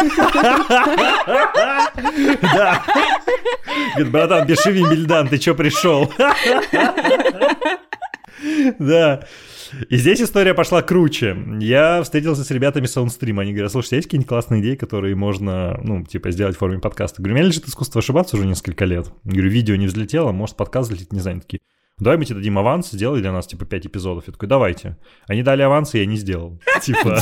Да. 2.42 2.82
Говорит, 3.94 4.12
братан, 4.12 4.46
пиши 4.46 4.70
Вимбельдан, 4.70 5.28
ты 5.28 5.38
чё 5.38 5.54
пришел? 5.54 6.10
Да. 8.78 9.26
И 9.88 9.96
здесь 9.96 10.20
история 10.20 10.54
пошла 10.54 10.82
круче. 10.82 11.36
Я 11.60 12.02
встретился 12.02 12.44
с 12.44 12.50
ребятами 12.50 12.86
Soundstream. 12.86 13.40
Они 13.40 13.52
говорят, 13.52 13.72
слушайте, 13.72 13.96
есть 13.96 14.06
какие-нибудь 14.06 14.28
классные 14.28 14.62
идеи, 14.62 14.76
которые 14.76 15.16
можно, 15.16 15.80
ну, 15.82 16.04
типа, 16.04 16.30
сделать 16.30 16.56
в 16.56 16.58
форме 16.58 16.78
подкаста? 16.78 17.20
Говорю, 17.20 17.34
у 17.34 17.38
меня 17.38 17.48
лежит 17.48 17.66
искусство 17.66 17.98
ошибаться 17.98 18.36
уже 18.36 18.46
несколько 18.46 18.84
лет. 18.84 19.10
Говорю, 19.24 19.50
видео 19.50 19.76
не 19.76 19.86
взлетело, 19.86 20.32
может, 20.32 20.56
подкаст 20.56 20.90
взлетит, 20.90 21.12
не 21.12 21.20
знаю, 21.20 21.40
такие 21.40 21.60
давай 21.98 22.18
мы 22.18 22.24
тебе 22.26 22.36
дадим 22.36 22.58
аванс, 22.58 22.90
сделай 22.90 23.20
для 23.22 23.32
нас, 23.32 23.46
типа, 23.46 23.64
5 23.64 23.86
эпизодов. 23.86 24.24
Я 24.26 24.32
такой, 24.32 24.48
давайте. 24.48 24.98
Они 25.28 25.42
дали 25.42 25.62
аванс, 25.62 25.94
и 25.94 25.98
я 25.98 26.06
не 26.06 26.16
сделал. 26.16 26.60
Типа... 26.82 27.16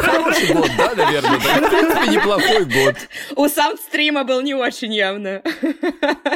Хороший 0.00 0.52
год, 0.54 0.70
да, 0.76 0.94
наверное? 0.96 1.38
В 1.38 1.44
принципе, 1.44 2.16
неплохой 2.16 2.64
год. 2.64 2.96
У 3.36 3.48
саундстрима 3.48 4.24
был 4.24 4.40
не 4.40 4.54
очень 4.54 4.92
явно. 4.92 5.42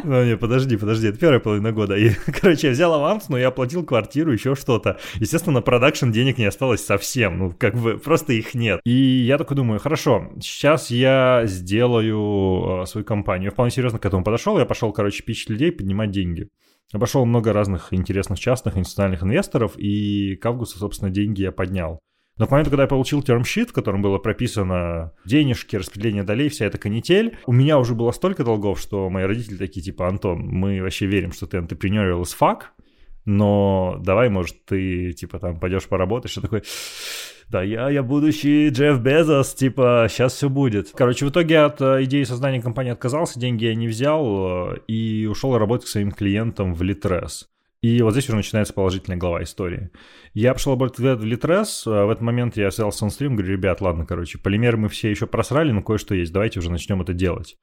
Ну, 0.05 0.25
не, 0.25 0.37
подожди, 0.37 0.76
подожди, 0.76 1.09
это 1.09 1.19
первая 1.19 1.40
половина 1.40 1.73
года. 1.73 1.97
И, 1.97 2.11
короче, 2.40 2.69
я 2.69 2.73
взял 2.73 2.95
аванс, 2.95 3.28
но 3.28 3.37
я 3.37 3.49
оплатил 3.49 3.85
квартиру, 3.85 4.33
еще 4.33 4.55
что-то. 4.55 5.00
Естественно, 5.14 5.55
на 5.55 5.62
продакшн 5.62 6.11
денег 6.11 6.38
не 6.38 6.45
осталось 6.45 6.85
совсем, 6.85 7.38
ну, 7.38 7.55
как 7.59 7.75
бы, 7.75 7.99
просто 7.99 8.33
их 8.33 8.55
нет. 8.55 8.81
И 8.85 8.93
я 8.93 9.38
такой 9.38 9.57
думаю, 9.57 9.81
хорошо, 9.81 10.31
сейчас 10.40 10.90
я 10.90 11.43
сделаю 11.47 12.83
э, 12.83 12.87
свою 12.87 13.05
компанию. 13.05 13.47
Я 13.47 13.50
вполне 13.50 13.73
серьезно 13.73 13.99
к 13.99 14.07
этому 14.07 14.23
подошел, 14.23 14.57
я 14.59 14.64
пошел, 14.64 14.93
короче, 14.93 15.25
пичить 15.25 15.50
людей, 15.50 15.73
поднимать 15.73 16.12
деньги. 16.12 16.49
Обошел 16.93 17.25
много 17.25 17.52
разных 17.52 17.93
интересных 17.93 18.38
частных 18.38 18.76
институциональных 18.76 19.23
инвесторов, 19.23 19.73
и 19.76 20.37
к 20.37 20.47
августу, 20.47 20.78
собственно, 20.78 21.11
деньги 21.11 21.43
я 21.43 21.52
поднял. 21.52 21.99
Но 22.38 22.47
к 22.47 22.50
моменту, 22.50 22.71
когда 22.71 22.83
я 22.83 22.88
получил 22.88 23.23
термшит, 23.23 23.71
в 23.71 23.73
котором 23.73 24.02
было 24.02 24.19
прописано 24.19 25.12
денежки, 25.25 25.75
распределение 25.76 26.23
долей, 26.23 26.49
вся 26.49 26.66
эта 26.66 26.76
канитель, 26.76 27.38
у 27.47 27.52
меня 27.52 27.78
уже 27.78 27.95
было 27.95 28.11
столько 28.12 28.45
долгов, 28.45 28.78
что 28.78 29.09
мои 29.09 29.25
родители 29.25 29.57
такие, 29.57 29.83
типа, 29.83 30.07
Антон, 30.07 30.40
мы 30.47 30.83
вообще 30.83 31.07
верим, 31.07 31.33
что 31.33 31.47
ты 31.47 31.57
entrepreneurial 31.57 32.21
as 32.21 32.37
fuck, 32.38 32.64
но 33.25 33.99
давай, 34.00 34.28
может, 34.28 34.64
ты, 34.66 35.12
типа, 35.12 35.38
там, 35.38 35.59
пойдешь 35.59 35.87
поработаешь, 35.87 36.33
что 36.33 36.43
такое 36.43 36.62
да, 37.48 37.62
я, 37.62 37.90
я 37.90 38.02
будущий 38.02 38.68
Джефф 38.70 39.00
Безос, 39.00 39.54
типа, 39.54 40.06
сейчас 40.10 40.34
все 40.34 40.48
будет. 40.48 40.90
Короче, 40.90 41.26
в 41.26 41.30
итоге 41.30 41.60
от 41.60 41.80
э, 41.80 42.04
идеи 42.04 42.24
создания 42.24 42.60
компании 42.60 42.92
отказался, 42.92 43.38
деньги 43.38 43.64
я 43.64 43.74
не 43.74 43.86
взял 43.86 44.72
э, 44.72 44.78
и 44.88 45.26
ушел 45.26 45.56
работать 45.56 45.86
к 45.86 45.90
своим 45.90 46.10
клиентам 46.10 46.74
в 46.74 46.82
Литрес. 46.82 47.48
И 47.82 48.02
вот 48.02 48.12
здесь 48.12 48.28
уже 48.28 48.36
начинается 48.36 48.74
положительная 48.74 49.18
глава 49.18 49.44
истории. 49.44 49.90
Я 50.34 50.54
пошел 50.54 50.72
работать 50.72 50.98
в 50.98 51.24
Литрес, 51.24 51.86
в 51.86 52.10
этот 52.10 52.20
момент 52.20 52.56
я 52.56 52.70
связался 52.72 52.98
с 52.98 53.02
Онстрим, 53.02 53.36
говорю, 53.36 53.52
ребят, 53.52 53.80
ладно, 53.80 54.06
короче, 54.06 54.38
полимеры 54.38 54.76
мы 54.76 54.88
все 54.88 55.10
еще 55.10 55.28
просрали, 55.28 55.70
но 55.70 55.82
кое-что 55.82 56.14
есть, 56.14 56.32
давайте 56.32 56.58
уже 56.58 56.70
начнем 56.70 57.00
это 57.00 57.12
делать. 57.12 57.56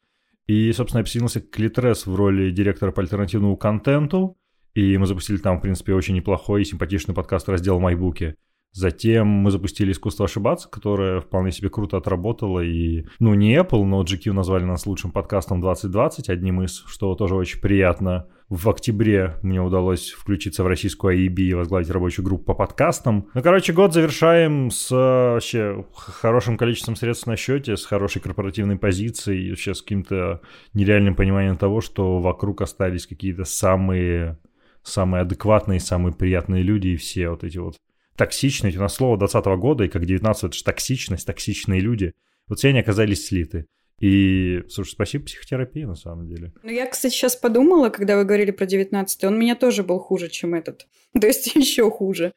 И, 0.47 0.71
собственно, 0.71 0.99
я 0.99 1.03
присоединился 1.03 1.41
к 1.41 1.59
Литрес 1.59 2.05
в 2.05 2.15
роли 2.15 2.51
директора 2.51 2.91
по 2.91 3.01
альтернативному 3.01 3.57
контенту, 3.57 4.37
и 4.75 4.97
мы 4.97 5.07
запустили 5.07 5.37
там, 5.37 5.59
в 5.59 5.61
принципе, 5.61 5.93
очень 5.93 6.15
неплохой 6.15 6.61
и 6.61 6.65
симпатичный 6.65 7.13
подкаст 7.13 7.49
раздел 7.49 7.79
«Майбуки». 7.79 8.35
Затем 8.74 9.27
мы 9.27 9.51
запустили 9.51 9.92
«Искусство 9.92 10.25
ошибаться», 10.25 10.68
которое 10.68 11.20
вполне 11.20 11.51
себе 11.51 11.70
круто 11.70 11.98
отработало. 11.98 12.60
И, 12.60 13.06
ну, 13.20 13.36
не 13.36 13.56
Apple, 13.56 13.84
но 13.84 14.03
GQ 14.03 14.34
назвали 14.34 14.63
нас 14.63 14.88
лучшим 14.88 15.12
подкастом 15.12 15.62
2020, 15.62 16.30
одним 16.30 16.63
из, 16.63 16.84
что 16.88 17.13
тоже 17.13 17.36
очень 17.36 17.62
приятно. 17.62 18.27
В 18.50 18.68
октябре 18.70 19.36
мне 19.44 19.62
удалось 19.62 20.10
включиться 20.10 20.63
в 20.63 20.68
российскую 20.68 21.15
AEB 21.15 21.39
и 21.39 21.53
возглавить 21.53 21.89
рабочую 21.92 22.25
группу 22.25 22.46
по 22.46 22.53
подкастам. 22.56 23.27
Ну, 23.36 23.44
короче, 23.44 23.74
год 23.74 23.94
завершаем 23.94 24.72
с 24.72 24.89
вообще 24.89 25.86
хорошим 25.94 26.58
количеством 26.58 26.96
средств 26.96 27.27
на 27.27 27.36
счете, 27.36 27.77
с 27.77 27.86
хорошей 27.86 28.24
корпоративной 28.24 28.77
позицией, 28.77 29.51
вообще 29.51 29.75
с 29.75 29.84
каким-то 29.84 30.42
нереальным 30.74 31.15
пониманием 31.15 31.58
того, 31.58 31.80
что 31.82 32.20
вокруг 32.20 32.62
остались 32.62 33.06
какие-то 33.06 33.44
самые, 33.44 34.39
самые 34.82 35.22
адекватные, 35.22 35.80
самые 35.80 36.13
приятные 36.13 36.63
люди 36.63 36.89
и 36.89 36.96
все 36.96 37.30
вот 37.30 37.44
эти 37.44 37.60
вот 37.60 37.75
токсичность, 38.15 38.77
у 38.77 38.82
нас 38.82 38.93
слово 38.93 39.17
20 39.17 39.46
года, 39.58 39.84
и 39.84 39.89
как 39.89 40.05
19 40.05 40.43
это 40.43 40.53
же 40.53 40.63
токсичность, 40.63 41.25
токсичные 41.25 41.79
люди. 41.79 42.13
Вот 42.48 42.60
все 42.60 42.70
они 42.70 42.79
оказались 42.79 43.27
слиты. 43.27 43.65
И, 44.00 44.62
слушай, 44.67 44.91
спасибо 44.91 45.25
психотерапии, 45.25 45.84
на 45.84 45.96
самом 45.96 46.27
деле. 46.27 46.51
Ну, 46.62 46.72
я, 46.72 46.88
кстати, 46.88 47.13
сейчас 47.13 47.36
подумала, 47.36 47.89
когда 47.89 48.17
вы 48.17 48.25
говорили 48.25 48.51
про 48.51 48.65
19 48.65 49.24
он 49.24 49.39
меня 49.39 49.55
тоже 49.55 49.84
был 49.84 50.00
хуже, 50.00 50.29
чем 50.29 50.55
этот. 50.55 50.88
То 51.20 51.27
есть 51.27 51.55
еще 51.55 51.89
хуже. 51.89 52.34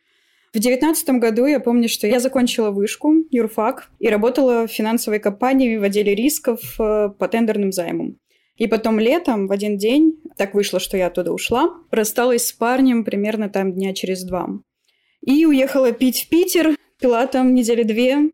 В 0.53 0.59
девятнадцатом 0.59 1.21
году 1.21 1.45
я 1.45 1.61
помню, 1.61 1.89
что 1.89 2.07
я 2.07 2.21
закончила 2.21 2.71
вышку, 2.71 3.15
юрфак, 3.31 3.91
и 3.99 4.09
работала 4.09 4.67
в 4.67 4.71
финансовой 4.71 5.19
компании 5.19 5.77
в 5.77 5.83
отделе 5.83 6.15
рисков 6.15 6.61
э, 6.79 7.11
по 7.11 7.29
тендерным 7.29 7.73
займам. 7.73 8.19
И 8.57 8.67
потом 8.67 8.99
летом, 8.99 9.49
в 9.49 9.53
один 9.53 9.77
день, 9.77 10.19
так 10.37 10.55
вышло, 10.55 10.81
что 10.81 10.97
я 10.97 11.09
оттуда 11.09 11.33
ушла, 11.33 11.75
рассталась 11.91 12.47
с 12.47 12.53
парнем 12.53 13.05
примерно 13.05 13.51
там 13.51 13.75
дня 13.75 13.93
через 13.93 14.25
два. 14.25 14.49
И 15.25 15.47
уехала 15.47 15.93
пить 15.93 16.25
в 16.25 16.29
Питер, 16.29 16.77
пила 17.01 17.27
там 17.27 17.55
недели 17.55 17.83
две, 17.83 18.31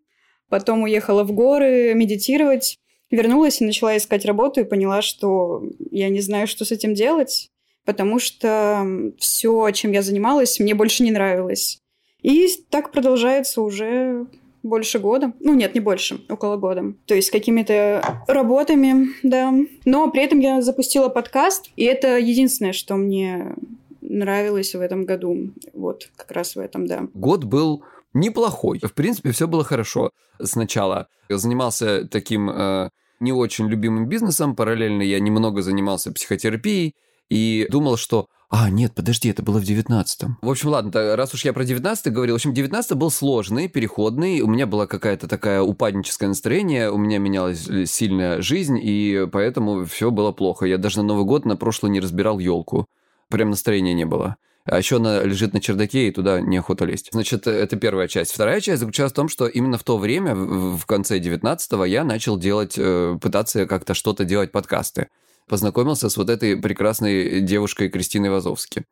потом 0.48 0.82
уехала 0.82 1.24
в 1.24 1.32
горы 1.32 1.94
медитировать, 1.94 2.78
вернулась 3.10 3.60
и 3.60 3.64
начала 3.64 3.96
искать 3.96 4.24
работу 4.24 4.60
и 4.60 4.64
поняла, 4.64 5.02
что 5.02 5.62
я 5.90 6.08
не 6.08 6.20
знаю, 6.20 6.46
что 6.46 6.64
с 6.64 6.72
этим 6.72 6.94
делать, 6.94 7.50
потому 7.84 8.18
что 8.18 8.86
все, 9.18 9.70
чем 9.70 9.92
я 9.92 10.02
занималась, 10.02 10.60
мне 10.60 10.74
больше 10.74 11.02
не 11.02 11.10
нравилось. 11.10 11.80
И 12.22 12.48
так 12.70 12.92
продолжается 12.92 13.62
уже 13.62 14.26
больше 14.62 14.98
года. 14.98 15.32
Ну, 15.40 15.54
нет, 15.54 15.74
не 15.74 15.80
больше, 15.80 16.20
около 16.28 16.56
года. 16.56 16.94
То 17.06 17.14
есть 17.14 17.30
какими-то 17.30 18.22
работами, 18.28 19.08
да. 19.22 19.52
Но 19.84 20.10
при 20.10 20.22
этом 20.22 20.38
я 20.38 20.62
запустила 20.62 21.08
подкаст, 21.08 21.70
и 21.76 21.84
это 21.84 22.18
единственное, 22.18 22.72
что 22.72 22.94
мне 22.94 23.54
нравилось 24.02 24.74
в 24.74 24.80
этом 24.80 25.04
году. 25.04 25.52
Вот, 25.72 26.10
как 26.16 26.30
раз 26.32 26.56
в 26.56 26.60
этом, 26.60 26.86
да. 26.86 27.08
Год 27.14 27.44
был 27.44 27.84
неплохой. 28.12 28.78
В 28.82 28.92
принципе, 28.92 29.30
все 29.30 29.48
было 29.48 29.64
хорошо 29.64 30.10
сначала. 30.42 31.08
Я 31.28 31.38
занимался 31.38 32.06
таким 32.06 32.50
э, 32.50 32.90
не 33.20 33.32
очень 33.32 33.68
любимым 33.68 34.08
бизнесом, 34.08 34.54
параллельно 34.54 35.02
я 35.02 35.20
немного 35.20 35.62
занимался 35.62 36.12
психотерапией 36.12 36.94
и 37.30 37.66
думал, 37.70 37.96
что 37.96 38.26
а, 38.54 38.68
нет, 38.68 38.92
подожди, 38.94 39.30
это 39.30 39.42
было 39.42 39.58
в 39.58 39.62
19-м. 39.62 40.36
В 40.42 40.50
общем, 40.50 40.68
ладно, 40.68 41.16
раз 41.16 41.32
уж 41.32 41.46
я 41.46 41.54
про 41.54 41.64
19-й 41.64 42.10
говорил, 42.10 42.34
в 42.34 42.36
общем, 42.36 42.52
19 42.52 42.92
был 42.98 43.10
сложный, 43.10 43.66
переходный, 43.66 44.42
у 44.42 44.46
меня 44.46 44.66
была 44.66 44.86
какая-то 44.86 45.26
такая 45.26 45.62
упадническое 45.62 46.28
настроение, 46.28 46.90
у 46.90 46.98
меня 46.98 47.16
менялась 47.16 47.66
сильная 47.90 48.42
жизнь, 48.42 48.78
и 48.78 49.26
поэтому 49.32 49.86
все 49.86 50.10
было 50.10 50.32
плохо. 50.32 50.66
Я 50.66 50.76
даже 50.76 50.98
на 50.98 51.04
Новый 51.04 51.24
год 51.24 51.46
на 51.46 51.56
прошлый 51.56 51.90
не 51.90 52.00
разбирал 52.00 52.38
елку. 52.40 52.86
Прям 53.32 53.50
настроения 53.50 53.94
не 53.94 54.04
было. 54.04 54.36
А 54.64 54.78
еще 54.78 54.96
она 54.96 55.22
лежит 55.24 55.54
на 55.54 55.60
чердаке, 55.60 56.06
и 56.06 56.12
туда 56.12 56.40
неохота 56.40 56.84
лезть. 56.84 57.08
Значит, 57.12 57.48
это 57.48 57.76
первая 57.76 58.06
часть. 58.06 58.32
Вторая 58.32 58.60
часть 58.60 58.78
заключалась 58.78 59.12
в 59.12 59.16
том, 59.16 59.28
что 59.28 59.46
именно 59.46 59.76
в 59.76 59.82
то 59.82 59.98
время, 59.98 60.36
в 60.36 60.86
конце 60.86 61.18
19-го, 61.18 61.84
я 61.84 62.04
начал 62.04 62.38
делать, 62.38 62.74
э, 62.76 63.18
пытаться 63.20 63.66
как-то 63.66 63.94
что-то 63.94 64.24
делать 64.24 64.52
подкасты 64.52 65.08
познакомился 65.48 66.08
с 66.08 66.16
вот 66.16 66.30
этой 66.30 66.56
прекрасной 66.56 67.40
девушкой 67.40 67.88
Кристиной 67.88 68.30
Вазовски. 68.30 68.84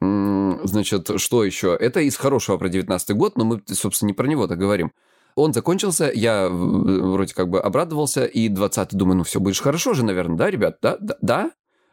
Значит, 0.00 1.10
что 1.16 1.44
еще? 1.44 1.76
Это 1.78 2.00
из 2.00 2.16
хорошего 2.16 2.56
про 2.58 2.68
19 2.68 3.16
год, 3.16 3.36
но 3.36 3.44
мы, 3.44 3.62
собственно, 3.66 4.08
не 4.08 4.12
про 4.12 4.26
него-то 4.26 4.56
говорим. 4.56 4.92
Он 5.34 5.52
закончился, 5.52 6.12
я 6.14 6.48
вроде 6.48 7.34
как 7.34 7.48
бы 7.48 7.60
обрадовался, 7.60 8.24
и 8.24 8.48
20-й 8.48 8.96
думаю, 8.96 9.18
ну 9.18 9.24
все, 9.24 9.40
будешь 9.40 9.60
хорошо 9.60 9.94
же, 9.94 10.04
наверное, 10.04 10.36
да, 10.36 10.50
ребят? 10.50 10.78
Да? 10.80 10.98
да? 11.00 11.50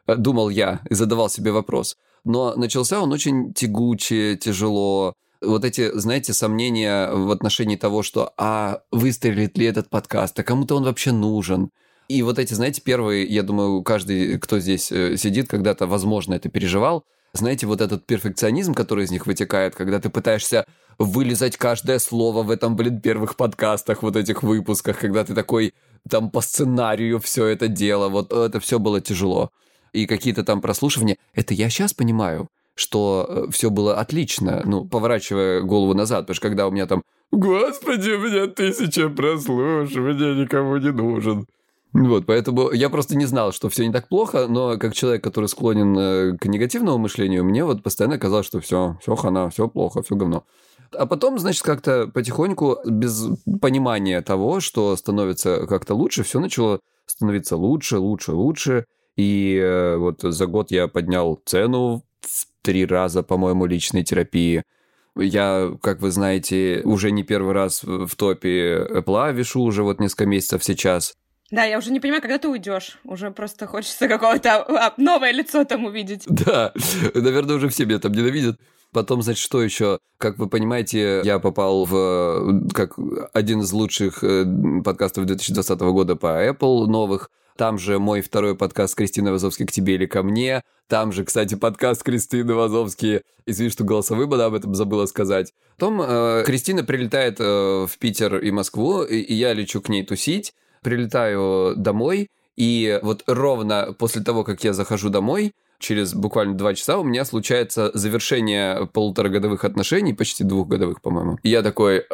Э, 0.07 0.15
думал 0.15 0.49
я 0.49 0.81
и 0.89 0.93
задавал 0.93 1.29
себе 1.29 1.51
вопрос. 1.51 1.97
Но 2.23 2.53
начался 2.55 3.01
он 3.01 3.11
очень 3.11 3.53
тягуче, 3.53 4.37
тяжело. 4.37 5.13
Вот 5.41 5.65
эти, 5.65 5.91
знаете, 5.97 6.33
сомнения 6.33 7.11
в 7.11 7.31
отношении 7.31 7.75
того, 7.75 8.03
что 8.03 8.31
а 8.37 8.81
выстрелит 8.91 9.57
ли 9.57 9.65
этот 9.65 9.89
подкаст, 9.89 10.39
а 10.39 10.43
кому-то 10.43 10.75
он 10.75 10.83
вообще 10.83 11.11
нужен, 11.11 11.71
и 12.11 12.23
вот 12.23 12.39
эти, 12.39 12.53
знаете, 12.53 12.81
первые, 12.81 13.25
я 13.25 13.41
думаю, 13.41 13.83
каждый, 13.83 14.37
кто 14.37 14.59
здесь 14.59 14.91
э, 14.91 15.15
сидит, 15.15 15.47
когда-то, 15.47 15.87
возможно, 15.87 16.33
это 16.33 16.49
переживал. 16.49 17.05
Знаете, 17.31 17.67
вот 17.67 17.79
этот 17.79 18.05
перфекционизм, 18.05 18.73
который 18.73 19.05
из 19.05 19.11
них 19.11 19.27
вытекает, 19.27 19.75
когда 19.75 19.97
ты 20.01 20.09
пытаешься 20.09 20.65
вылезать 20.99 21.55
каждое 21.55 21.99
слово 21.99 22.43
в 22.43 22.51
этом, 22.51 22.75
блин, 22.75 22.99
первых 22.99 23.37
подкастах, 23.37 24.03
вот 24.03 24.17
этих 24.17 24.43
выпусках, 24.43 24.99
когда 24.99 25.23
ты 25.23 25.33
такой 25.33 25.73
там 26.09 26.29
по 26.29 26.41
сценарию 26.41 27.21
все 27.21 27.45
это 27.45 27.69
дело, 27.69 28.09
вот 28.09 28.33
это 28.33 28.59
все 28.59 28.77
было 28.77 28.99
тяжело. 28.99 29.51
И 29.93 30.05
какие-то 30.05 30.43
там 30.43 30.61
прослушивания, 30.61 31.17
это 31.33 31.53
я 31.53 31.69
сейчас 31.69 31.93
понимаю, 31.93 32.47
что 32.75 33.25
э, 33.27 33.51
все 33.51 33.69
было 33.69 33.95
отлично, 33.95 34.61
ну, 34.65 34.85
поворачивая 34.85 35.61
голову 35.61 35.93
назад, 35.93 36.21
потому 36.21 36.35
что 36.35 36.47
когда 36.47 36.67
у 36.67 36.71
меня 36.71 36.87
там 36.87 37.03
«Господи, 37.31 38.11
у 38.11 38.19
меня 38.19 38.47
тысяча 38.47 39.09
прослушиваний, 39.09 40.41
никому 40.41 40.77
не 40.77 40.91
нужен», 40.91 41.45
вот, 41.93 42.25
поэтому 42.25 42.71
я 42.71 42.89
просто 42.89 43.17
не 43.17 43.25
знал, 43.25 43.51
что 43.51 43.67
все 43.67 43.85
не 43.85 43.91
так 43.91 44.07
плохо, 44.07 44.47
но 44.47 44.77
как 44.77 44.93
человек, 44.93 45.23
который 45.23 45.47
склонен 45.47 45.97
э, 45.97 46.37
к 46.37 46.45
негативному 46.45 46.97
мышлению, 46.97 47.43
мне 47.43 47.65
вот 47.65 47.83
постоянно 47.83 48.17
казалось, 48.17 48.45
что 48.45 48.61
все, 48.61 48.97
все 49.01 49.15
хана, 49.15 49.49
все 49.49 49.67
плохо, 49.67 50.01
все 50.01 50.15
говно. 50.15 50.45
А 50.97 51.05
потом, 51.05 51.37
значит, 51.37 51.63
как-то 51.63 52.07
потихоньку, 52.07 52.77
без 52.85 53.27
понимания 53.61 54.21
того, 54.21 54.61
что 54.61 54.95
становится 54.95 55.67
как-то 55.67 55.93
лучше, 55.93 56.23
все 56.23 56.39
начало 56.39 56.79
становиться 57.05 57.57
лучше, 57.57 57.97
лучше, 57.97 58.31
лучше. 58.31 58.85
И 59.15 59.55
э, 59.55 59.97
вот 59.97 60.21
за 60.21 60.45
год 60.45 60.71
я 60.71 60.87
поднял 60.87 61.41
цену 61.45 62.03
в 62.21 62.45
три 62.61 62.85
раза, 62.85 63.23
по-моему, 63.23 63.65
личной 63.65 64.03
терапии. 64.03 64.63
Я, 65.15 65.73
как 65.81 66.01
вы 66.01 66.11
знаете, 66.11 66.81
уже 66.85 67.11
не 67.11 67.23
первый 67.23 67.53
раз 67.53 67.83
в 67.83 68.15
топе 68.15 68.87
Apple 68.89 69.33
вешу 69.33 69.61
уже 69.61 69.83
вот 69.83 69.99
несколько 69.99 70.25
месяцев 70.25 70.63
сейчас. 70.63 71.15
Да, 71.51 71.65
я 71.65 71.77
уже 71.77 71.91
не 71.91 71.99
понимаю, 71.99 72.21
когда 72.21 72.37
ты 72.37 72.47
уйдешь. 72.47 72.97
Уже 73.03 73.29
просто 73.31 73.67
хочется 73.67 74.07
какого-то 74.07 74.63
а, 74.63 74.93
новое 74.95 75.33
лицо 75.33 75.65
там 75.65 75.83
увидеть. 75.83 76.23
Да, 76.27 76.73
наверное, 77.13 77.57
уже 77.57 77.67
все 77.67 77.85
меня 77.85 77.99
там 77.99 78.13
ненавидят. 78.13 78.57
Потом, 78.93 79.21
значит, 79.21 79.43
что 79.43 79.61
еще? 79.61 79.99
Как 80.17 80.37
вы 80.37 80.47
понимаете, 80.47 81.21
я 81.23 81.39
попал 81.39 81.85
в 81.85 82.69
как 82.73 82.97
один 83.33 83.61
из 83.61 83.71
лучших 83.71 84.23
э, 84.23 84.45
подкастов 84.83 85.25
2020 85.25 85.79
года 85.79 86.15
по 86.15 86.45
Apple 86.45 86.87
новых. 86.87 87.31
Там 87.57 87.77
же 87.77 87.99
мой 87.99 88.21
второй 88.21 88.55
подкаст 88.55 88.95
Кристины 88.95 89.31
Вазовски 89.31 89.65
«К 89.65 89.71
тебе 89.71 89.95
или 89.95 90.05
ко 90.05 90.23
мне». 90.23 90.63
Там 90.87 91.11
же, 91.11 91.23
кстати, 91.23 91.55
подкаст 91.55 92.03
Кристины 92.03 92.53
Вазовски. 92.53 93.21
Извини, 93.45 93.69
что 93.69 93.83
голосовым 93.83 94.29
была, 94.29 94.45
об 94.45 94.53
этом 94.53 94.75
забыла 94.75 95.05
сказать. 95.05 95.53
Потом 95.77 96.01
э, 96.01 96.43
Кристина 96.45 96.83
прилетает 96.83 97.39
э, 97.39 97.43
в 97.87 97.97
Питер 97.97 98.37
и 98.37 98.51
Москву, 98.51 99.03
и, 99.03 99.17
и 99.17 99.33
я 99.33 99.53
лечу 99.53 99.81
к 99.81 99.89
ней 99.89 100.05
тусить 100.05 100.53
прилетаю 100.81 101.75
домой, 101.75 102.29
и 102.55 102.99
вот 103.01 103.23
ровно 103.27 103.95
после 103.97 104.21
того, 104.23 104.43
как 104.43 104.63
я 104.63 104.73
захожу 104.73 105.09
домой, 105.09 105.53
через 105.79 106.13
буквально 106.13 106.55
два 106.55 106.73
часа 106.73 106.97
у 106.97 107.03
меня 107.03 107.25
случается 107.25 107.91
завершение 107.93 108.87
полуторагодовых 108.87 109.63
отношений, 109.63 110.13
почти 110.13 110.43
двухгодовых, 110.43 111.01
по-моему. 111.01 111.39
И 111.43 111.49
я 111.49 111.61
такой... 111.61 112.05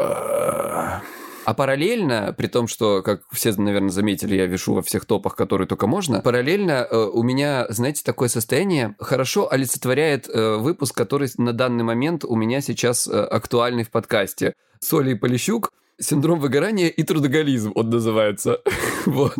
А 1.48 1.54
параллельно, 1.54 2.36
при 2.38 2.48
том, 2.48 2.68
что, 2.68 3.02
как 3.02 3.22
все, 3.32 3.54
наверное, 3.54 3.90
заметили, 3.90 4.36
я 4.36 4.48
вешу 4.48 4.74
во 4.74 4.82
всех 4.82 5.06
топах, 5.06 5.38
которые 5.38 5.66
только 5.66 5.88
можно, 5.88 6.20
параллельно 6.20 6.86
э, 6.92 6.98
у 6.98 7.24
меня, 7.24 7.66
знаете, 7.70 8.02
такое 8.04 8.28
состояние 8.28 8.98
хорошо 9.00 9.50
олицетворяет 9.50 10.28
э, 10.28 10.58
выпуск, 10.58 10.94
который 10.94 11.30
на 11.38 11.54
данный 11.54 11.86
момент 11.86 12.26
у 12.26 12.36
меня 12.36 12.60
сейчас 12.60 13.08
э, 13.08 13.12
актуальный 13.14 13.86
в 13.86 13.92
подкасте. 13.92 14.56
Соли 14.82 15.12
и 15.12 15.16
Полищук 15.16 15.72
Синдром 15.98 16.42
выгорания 16.42 16.90
и 16.90 17.04
трудоголизм 17.04 17.72
он 17.76 17.92
называется. 17.92 18.60
вот. 19.06 19.40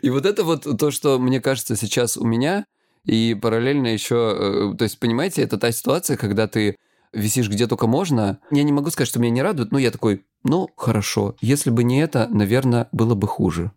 И 0.00 0.08
вот 0.08 0.24
это 0.24 0.42
вот 0.42 0.66
то, 0.78 0.90
что 0.90 1.18
мне 1.18 1.42
кажется 1.42 1.76
сейчас 1.76 2.16
у 2.16 2.24
меня, 2.24 2.64
и 3.04 3.34
параллельно 3.34 3.88
еще, 3.88 4.70
э, 4.72 4.74
то 4.78 4.84
есть, 4.84 4.98
понимаете, 4.98 5.42
это 5.42 5.58
та 5.58 5.70
ситуация, 5.70 6.16
когда 6.16 6.48
ты 6.48 6.76
висишь 7.16 7.48
где 7.48 7.66
только 7.66 7.86
можно. 7.86 8.38
Я 8.50 8.62
не 8.62 8.72
могу 8.72 8.90
сказать, 8.90 9.08
что 9.08 9.18
меня 9.18 9.32
не 9.32 9.42
радует, 9.42 9.72
но 9.72 9.78
я 9.78 9.90
такой, 9.90 10.24
ну, 10.44 10.68
хорошо. 10.76 11.34
Если 11.40 11.70
бы 11.70 11.82
не 11.82 12.00
это, 12.00 12.28
наверное, 12.30 12.88
было 12.92 13.14
бы 13.14 13.26
хуже. 13.26 13.72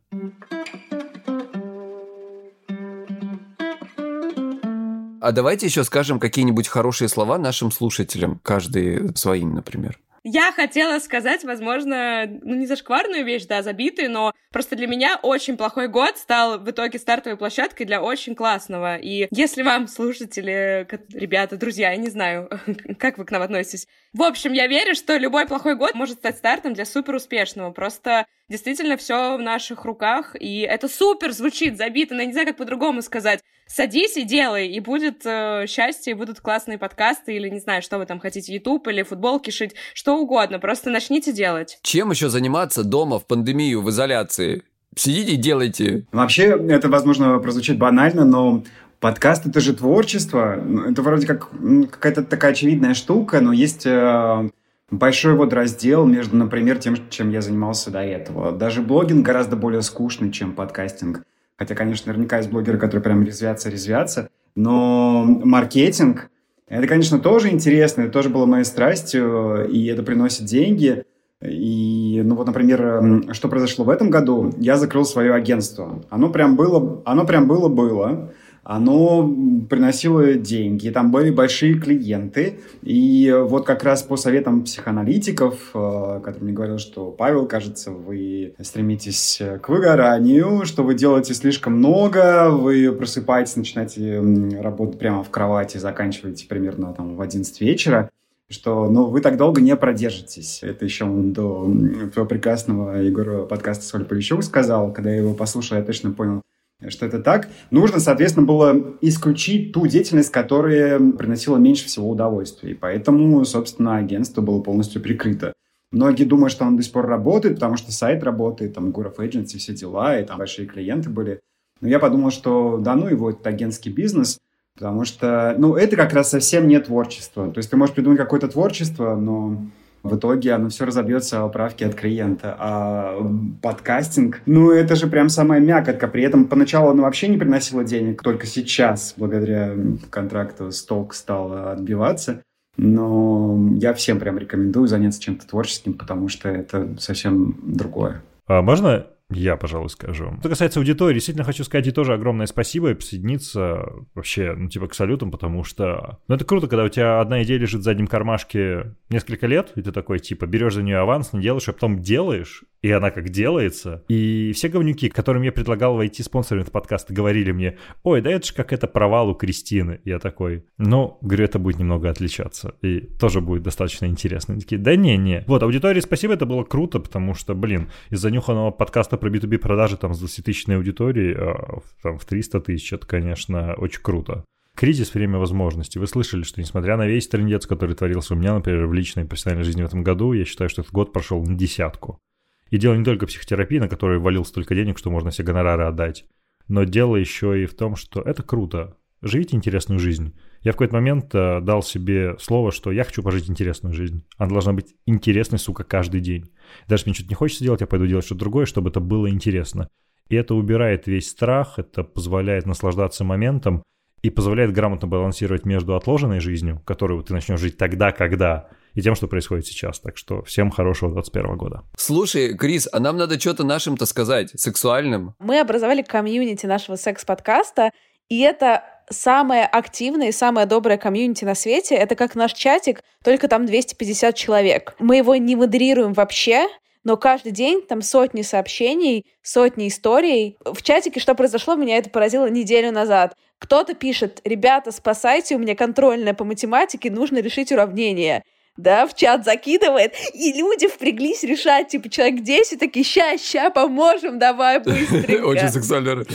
А 5.21 5.31
давайте 5.31 5.65
еще 5.65 5.83
скажем 5.83 6.19
какие-нибудь 6.19 6.67
хорошие 6.67 7.07
слова 7.09 7.37
нашим 7.37 7.71
слушателям, 7.71 8.39
каждый 8.41 9.15
своим, 9.15 9.53
например. 9.53 9.99
Я 10.23 10.51
хотела 10.51 10.99
сказать, 10.99 11.43
возможно, 11.43 12.25
ну 12.41 12.55
не 12.55 12.67
зашкварную 12.67 13.25
вещь, 13.25 13.45
да, 13.45 13.63
забитую, 13.63 14.11
но 14.11 14.33
просто 14.51 14.75
для 14.75 14.87
меня 14.87 15.19
очень 15.21 15.57
плохой 15.57 15.87
год 15.87 16.17
стал 16.17 16.59
в 16.59 16.69
итоге 16.69 16.99
стартовой 16.99 17.37
площадкой 17.37 17.85
для 17.85 18.01
очень 18.01 18.35
классного. 18.35 18.97
И 18.97 19.27
если 19.31 19.63
вам, 19.63 19.87
слушатели, 19.87 20.87
ребята, 21.13 21.57
друзья, 21.57 21.91
я 21.91 21.97
не 21.97 22.09
знаю, 22.09 22.49
как 22.99 23.17
вы 23.17 23.25
к 23.25 23.31
нам 23.31 23.41
относитесь. 23.41 23.87
В 24.13 24.23
общем, 24.23 24.53
я 24.53 24.65
верю, 24.65 24.95
что 24.95 25.17
любой 25.17 25.45
плохой 25.45 25.75
год 25.75 25.93
может 25.93 26.17
стать 26.17 26.37
стартом 26.37 26.73
для 26.73 26.85
супер 26.85 27.15
успешного. 27.15 27.71
Просто 27.71 28.25
действительно 28.49 28.97
все 28.97 29.37
в 29.37 29.41
наших 29.41 29.85
руках, 29.85 30.35
и 30.39 30.61
это 30.61 30.87
супер 30.87 31.31
звучит, 31.31 31.77
забито, 31.77 32.15
но 32.15 32.21
я 32.21 32.25
не 32.25 32.33
знаю, 32.33 32.47
как 32.47 32.57
по-другому 32.57 33.03
сказать. 33.03 33.41
Садись 33.67 34.17
и 34.17 34.23
делай, 34.23 34.67
и 34.67 34.79
будет 34.79 35.21
э, 35.25 35.65
счастье, 35.67 36.11
и 36.11 36.15
будут 36.15 36.39
классные 36.39 36.79
подкасты, 36.79 37.35
или 37.35 37.49
не 37.49 37.59
знаю, 37.59 37.83
что 37.83 37.99
вы 37.99 38.07
там 38.07 38.19
хотите, 38.19 38.51
YouTube 38.51 38.87
или 38.87 39.03
футболки 39.03 39.51
шить, 39.51 39.75
что 39.93 40.17
угодно, 40.17 40.57
просто 40.57 40.89
начните 40.89 41.31
делать. 41.31 41.77
Чем 41.83 42.09
еще 42.09 42.29
заниматься 42.29 42.83
дома 42.83 43.19
в 43.19 43.27
пандемию, 43.27 43.83
в 43.83 43.89
изоляции? 43.91 44.63
Сидите 44.95 45.33
и 45.33 45.35
делайте. 45.35 46.07
Вообще, 46.11 46.45
это, 46.67 46.89
возможно, 46.89 47.37
прозвучит 47.37 47.77
банально, 47.77 48.25
но 48.25 48.63
подкаст 48.99 49.45
это 49.45 49.59
же 49.59 49.73
творчество. 49.73 50.59
Это 50.89 51.01
вроде 51.01 51.27
как 51.27 51.49
какая-то 51.91 52.23
такая 52.23 52.51
очевидная 52.51 52.93
штука, 52.93 53.39
но 53.39 53.53
есть 53.53 53.85
э, 53.85 54.49
большой 54.91 55.35
вот 55.35 55.53
раздел 55.53 56.05
между, 56.05 56.35
например, 56.35 56.77
тем, 56.77 56.97
чем 57.09 57.29
я 57.31 57.41
занимался 57.41 57.91
до 57.91 58.01
этого. 58.01 58.51
Даже 58.51 58.81
блогинг 58.81 59.25
гораздо 59.25 59.55
более 59.55 59.81
скучный, 59.81 60.31
чем 60.31 60.53
подкастинг. 60.53 61.23
Хотя, 61.57 61.75
конечно, 61.75 62.11
наверняка 62.11 62.37
есть 62.37 62.49
блогеры, 62.49 62.77
которые 62.77 63.03
прям 63.03 63.23
резвятся-резвятся. 63.23 64.29
Но 64.55 65.23
маркетинг, 65.25 66.29
это, 66.67 66.87
конечно, 66.87 67.19
тоже 67.19 67.49
интересно, 67.49 68.03
это 68.03 68.11
тоже 68.11 68.29
было 68.29 68.45
моей 68.45 68.63
страстью, 68.63 69.67
и 69.69 69.85
это 69.87 70.03
приносит 70.03 70.45
деньги. 70.45 71.03
И, 71.41 72.21
ну 72.23 72.35
вот, 72.35 72.47
например, 72.47 73.33
что 73.33 73.47
произошло 73.47 73.85
в 73.85 73.89
этом 73.89 74.09
году? 74.09 74.53
Я 74.57 74.77
закрыл 74.77 75.05
свое 75.05 75.33
агентство. 75.33 76.03
Оно 76.09 76.29
прям 76.29 76.55
было, 76.55 77.01
оно 77.05 77.25
прям 77.25 77.47
было-было 77.47 78.31
оно 78.71 79.27
приносило 79.67 80.35
деньги, 80.35 80.89
там 80.89 81.09
были 81.09 81.31
большие 81.31 81.73
клиенты. 81.73 82.59
И 82.83 83.35
вот 83.47 83.65
как 83.65 83.83
раз 83.83 84.03
по 84.03 84.15
советам 84.15 84.63
психоаналитиков, 84.63 85.71
э, 85.73 86.21
которые 86.23 86.43
мне 86.43 86.53
говорили, 86.53 86.77
что 86.77 87.09
Павел, 87.09 87.47
кажется, 87.47 87.89
вы 87.89 88.53
стремитесь 88.61 89.41
к 89.63 89.69
выгоранию, 89.69 90.65
что 90.65 90.83
вы 90.83 90.93
делаете 90.93 91.33
слишком 91.33 91.77
много, 91.77 92.51
вы 92.51 92.91
просыпаетесь, 92.91 93.55
начинаете 93.55 94.21
работать 94.61 94.99
прямо 94.99 95.23
в 95.23 95.31
кровати, 95.31 95.79
заканчиваете 95.79 96.45
примерно 96.47 96.93
там 96.93 97.15
в 97.15 97.21
11 97.21 97.61
вечера 97.61 98.11
что 98.51 98.89
ну, 98.89 99.05
вы 99.05 99.21
так 99.21 99.37
долго 99.37 99.61
не 99.61 99.75
продержитесь. 99.75 100.63
Это 100.63 100.83
еще 100.83 101.05
до 101.05 101.71
твоего 102.11 102.27
прекрасного 102.27 102.97
Егора 102.97 103.45
подкаста 103.45 103.85
Соль 103.85 104.05
Полищук 104.05 104.43
сказал, 104.43 104.91
когда 104.91 105.11
я 105.11 105.17
его 105.17 105.35
послушал, 105.35 105.77
я 105.77 105.83
точно 105.83 106.09
понял, 106.09 106.41
что 106.87 107.05
это 107.05 107.19
так. 107.19 107.49
Нужно, 107.71 107.99
соответственно, 107.99 108.45
было 108.45 108.97
исключить 109.01 109.73
ту 109.73 109.85
деятельность, 109.87 110.31
которая 110.31 110.99
приносила 111.11 111.57
меньше 111.57 111.85
всего 111.87 112.09
удовольствия. 112.09 112.71
И 112.71 112.73
поэтому, 112.73 113.43
собственно, 113.45 113.97
агентство 113.97 114.41
было 114.41 114.61
полностью 114.61 115.01
прикрыто. 115.01 115.53
Многие 115.91 116.23
думают, 116.23 116.51
что 116.51 116.65
оно 116.65 116.77
до 116.77 116.83
сих 116.83 116.93
пор 116.93 117.07
работает, 117.07 117.55
потому 117.55 117.75
что 117.75 117.91
сайт 117.91 118.23
работает, 118.23 118.75
там, 118.75 118.91
Гуров 118.91 119.19
Agency, 119.19 119.57
все 119.57 119.73
дела, 119.73 120.19
и 120.19 120.23
там 120.23 120.37
большие 120.37 120.67
клиенты 120.67 121.09
были. 121.09 121.39
Но 121.81 121.87
я 121.87 121.99
подумал, 121.99 122.31
что 122.31 122.77
да 122.77 122.95
ну 122.95 123.07
его, 123.07 123.31
это 123.31 123.49
агентский 123.49 123.91
бизнес, 123.91 124.37
потому 124.75 125.03
что, 125.05 125.55
ну, 125.57 125.75
это 125.75 125.95
как 125.95 126.13
раз 126.13 126.29
совсем 126.29 126.67
не 126.67 126.79
творчество. 126.79 127.51
То 127.51 127.57
есть 127.57 127.69
ты 127.69 127.77
можешь 127.77 127.95
придумать 127.95 128.19
какое-то 128.19 128.47
творчество, 128.47 129.15
но 129.15 129.65
в 130.03 130.15
итоге 130.15 130.53
оно 130.53 130.69
все 130.69 130.85
разобьется 130.85 131.43
о 131.43 131.49
правке 131.49 131.85
от 131.85 131.95
клиента. 131.95 132.55
А 132.57 133.17
подкастинг, 133.61 134.41
ну, 134.45 134.71
это 134.71 134.95
же 134.95 135.07
прям 135.07 135.29
самая 135.29 135.59
мякотка. 135.59 136.07
При 136.07 136.23
этом 136.23 136.45
поначалу 136.45 136.89
оно 136.89 137.03
вообще 137.03 137.27
не 137.27 137.37
приносило 137.37 137.83
денег, 137.83 138.21
только 138.21 138.45
сейчас, 138.45 139.13
благодаря 139.17 139.73
контракту, 140.09 140.71
сток 140.71 141.13
стал 141.13 141.69
отбиваться. 141.69 142.41
Но 142.77 143.69
я 143.75 143.93
всем 143.93 144.19
прям 144.19 144.37
рекомендую 144.37 144.87
заняться 144.87 145.21
чем-то 145.21 145.45
творческим, 145.45 145.93
потому 145.95 146.29
что 146.29 146.47
это 146.47 146.95
совсем 146.97 147.57
другое. 147.61 148.21
А 148.47 148.61
можно 148.61 149.07
я, 149.31 149.57
пожалуй, 149.57 149.89
скажу. 149.89 150.35
Что 150.39 150.49
касается 150.49 150.79
аудитории, 150.79 151.15
действительно 151.15 151.45
хочу 151.45 151.63
сказать 151.63 151.85
и 151.85 151.91
тоже 151.91 152.13
огромное 152.13 152.47
спасибо 152.47 152.91
и 152.91 152.93
присоединиться 152.95 153.85
вообще, 154.15 154.55
ну, 154.55 154.69
типа, 154.69 154.87
к 154.87 154.95
салютам, 154.95 155.29
потому 155.29 155.63
что, 155.63 156.19
ну, 156.27 156.35
это 156.35 156.45
круто, 156.45 156.67
когда 156.67 156.83
у 156.83 156.89
тебя 156.89 157.19
одна 157.19 157.43
идея 157.43 157.59
лежит 157.59 157.81
в 157.81 157.83
заднем 157.83 158.07
кармашке 158.07 158.95
несколько 159.09 159.45
лет, 159.45 159.71
и 159.75 159.83
ты 159.83 159.91
такой, 159.91 160.19
типа, 160.19 160.47
берешь 160.47 160.73
за 160.73 160.81
нее 160.81 160.97
аванс, 160.97 161.31
не 161.33 161.41
делаешь, 161.41 161.69
а 161.69 161.73
потом 161.73 162.01
делаешь, 162.01 162.63
и 162.81 162.91
она 162.91 163.11
как 163.11 163.29
делается. 163.29 164.03
И 164.07 164.51
все 164.53 164.69
говнюки, 164.69 165.09
которым 165.09 165.43
я 165.43 165.51
предлагал 165.51 165.95
войти 165.95 166.23
спонсорами 166.23 166.61
этого 166.61 166.73
подкаста, 166.73 167.13
говорили 167.13 167.51
мне, 167.51 167.77
ой, 168.03 168.21
да 168.21 168.31
это 168.31 168.47
же 168.47 168.53
как 168.53 168.73
это 168.73 168.87
провал 168.87 169.29
у 169.29 169.35
Кристины. 169.35 169.99
Я 170.05 170.19
такой, 170.19 170.65
ну, 170.77 171.17
говорю, 171.21 171.45
это 171.45 171.59
будет 171.59 171.79
немного 171.79 172.09
отличаться. 172.09 172.75
И 172.81 173.01
тоже 173.19 173.41
будет 173.41 173.63
достаточно 173.63 174.05
интересно. 174.05 174.53
Они 174.53 174.61
такие, 174.61 174.79
да 174.79 174.95
не-не. 174.95 175.43
Вот, 175.47 175.63
аудитории 175.63 175.99
спасибо, 175.99 176.33
это 176.33 176.45
было 176.45 176.63
круто, 176.63 176.99
потому 176.99 177.33
что, 177.33 177.53
блин, 177.53 177.89
из 178.09 178.19
занюханного 178.19 178.71
подкаста 178.71 179.17
про 179.17 179.29
B2B 179.29 179.57
продажи 179.57 179.97
там 179.97 180.13
с 180.13 180.23
20-тысячной 180.23 180.77
аудиторией 180.77 181.35
а, 181.37 181.81
там, 182.01 182.17
в 182.17 182.25
300 182.25 182.61
тысяч, 182.61 182.93
это, 182.93 183.05
конечно, 183.05 183.73
очень 183.75 184.01
круто. 184.01 184.45
Кризис– 184.75 185.13
время 185.13 185.39
возможностей. 185.39 185.99
Вы 185.99 186.07
слышали, 186.07 186.43
что 186.43 186.61
несмотря 186.61 186.95
на 186.95 187.05
весь 187.05 187.27
трендец, 187.27 187.65
который 187.65 187.95
творился 187.95 188.33
у 188.33 188.37
меня, 188.37 188.53
например, 188.53 188.85
в 188.85 188.93
личной 188.93 189.23
и 189.23 189.25
профессиональной 189.25 189.65
жизни 189.65 189.81
в 189.81 189.85
этом 189.85 190.03
году, 190.03 190.31
я 190.31 190.45
считаю, 190.45 190.69
что 190.69 190.81
этот 190.83 190.93
год 190.93 191.11
прошел 191.11 191.43
на 191.43 191.55
десятку. 191.55 192.21
И 192.69 192.77
дело 192.77 192.95
не 192.95 193.03
только 193.03 193.25
в 193.25 193.29
психотерапии, 193.29 193.79
на 193.79 193.87
которой 193.87 194.19
валил 194.19 194.45
столько 194.45 194.75
денег, 194.75 194.97
что 194.97 195.09
можно 195.09 195.31
все 195.31 195.43
гонорары 195.43 195.85
отдать. 195.85 196.25
Но 196.67 196.83
дело 196.83 197.15
еще 197.15 197.61
и 197.61 197.65
в 197.65 197.73
том, 197.73 197.95
что 197.95 198.21
это 198.21 198.43
круто. 198.43 198.95
Живите 199.21 199.57
интересную 199.57 199.99
жизнь. 199.99 200.33
Я 200.61 200.71
в 200.71 200.75
какой-то 200.75 200.93
момент 200.93 201.33
э, 201.35 201.59
дал 201.61 201.83
себе 201.83 202.37
слово, 202.39 202.71
что 202.71 202.91
я 202.91 203.03
хочу 203.03 203.21
пожить 203.21 203.49
интересную 203.49 203.93
жизнь. 203.93 204.23
Она 204.37 204.49
должна 204.49 204.71
быть 204.71 204.95
интересной, 205.05 205.59
сука, 205.59 205.83
каждый 205.83 206.21
день. 206.21 206.51
Даже 206.87 207.03
мне 207.05 207.13
что-то 207.13 207.29
не 207.29 207.35
хочется 207.35 207.63
делать, 207.63 207.81
я 207.81 207.87
пойду 207.87 208.05
делать 208.05 208.25
что-то 208.25 208.39
другое, 208.39 208.65
чтобы 208.65 208.89
это 208.89 209.01
было 209.01 209.29
интересно. 209.29 209.89
И 210.29 210.35
это 210.35 210.55
убирает 210.55 211.07
весь 211.07 211.29
страх, 211.29 211.79
это 211.79 212.03
позволяет 212.03 212.65
наслаждаться 212.65 213.25
моментом 213.25 213.83
и 214.21 214.29
позволяет 214.29 214.73
грамотно 214.73 215.07
балансировать 215.07 215.65
между 215.65 215.95
отложенной 215.95 216.39
жизнью, 216.39 216.81
которую 216.85 217.21
ты 217.23 217.33
начнешь 217.33 217.59
жить 217.59 217.77
тогда, 217.77 218.11
когда, 218.11 218.69
и 218.99 219.01
тем, 219.01 219.15
что 219.15 219.27
происходит 219.27 219.65
сейчас. 219.65 219.99
Так 219.99 220.17
что 220.17 220.43
всем 220.43 220.69
хорошего 220.69 221.11
21 221.11 221.57
года. 221.57 221.83
Слушай, 221.97 222.55
Крис, 222.55 222.87
а 222.91 222.99
нам 222.99 223.17
надо 223.17 223.39
что-то 223.39 223.63
нашим-то 223.63 224.05
сказать, 224.05 224.51
сексуальным. 224.55 225.35
Мы 225.39 225.59
образовали 225.59 226.01
комьюнити 226.01 226.65
нашего 226.65 226.95
секс-подкаста, 226.95 227.91
и 228.27 228.41
это 228.41 228.83
самое 229.09 229.65
активное 229.65 230.29
и 230.29 230.31
самое 230.31 230.67
доброе 230.67 230.97
комьюнити 230.97 231.45
на 231.45 231.55
свете. 231.55 231.95
Это 231.95 232.15
как 232.15 232.35
наш 232.35 232.53
чатик, 232.53 233.01
только 233.23 233.47
там 233.47 233.65
250 233.65 234.35
человек. 234.35 234.95
Мы 234.99 235.17
его 235.17 235.35
не 235.35 235.55
модерируем 235.55 236.13
вообще, 236.13 236.67
но 237.03 237.17
каждый 237.17 237.51
день 237.51 237.81
там 237.81 238.01
сотни 238.01 238.41
сообщений, 238.41 239.25
сотни 239.41 239.87
историй. 239.87 240.57
В 240.63 240.81
чатике 240.83 241.19
что 241.19 241.33
произошло, 241.33 241.75
меня 241.75 241.97
это 241.97 242.09
поразило 242.09 242.49
неделю 242.49 242.91
назад. 242.91 243.33
Кто-то 243.57 243.93
пишет, 243.93 244.41
ребята, 244.43 244.91
спасайте, 244.91 245.55
у 245.55 245.59
меня 245.59 245.75
контрольная 245.75 246.33
по 246.33 246.43
математике, 246.43 247.09
нужно 247.09 247.39
решить 247.39 247.71
уравнение 247.71 248.43
да, 248.81 249.05
в 249.05 249.15
чат 249.15 249.45
закидывает, 249.45 250.13
и 250.33 250.53
люди 250.53 250.87
впряглись 250.87 251.43
решать, 251.43 251.89
типа, 251.89 252.09
человек 252.09 252.41
10, 252.41 252.79
такие, 252.79 253.03
ща, 253.03 253.37
ща, 253.37 253.69
поможем, 253.69 254.39
давай 254.39 254.79
быстренько. 254.79 255.45
Очень 255.45 255.69
сексуально. 255.69 256.25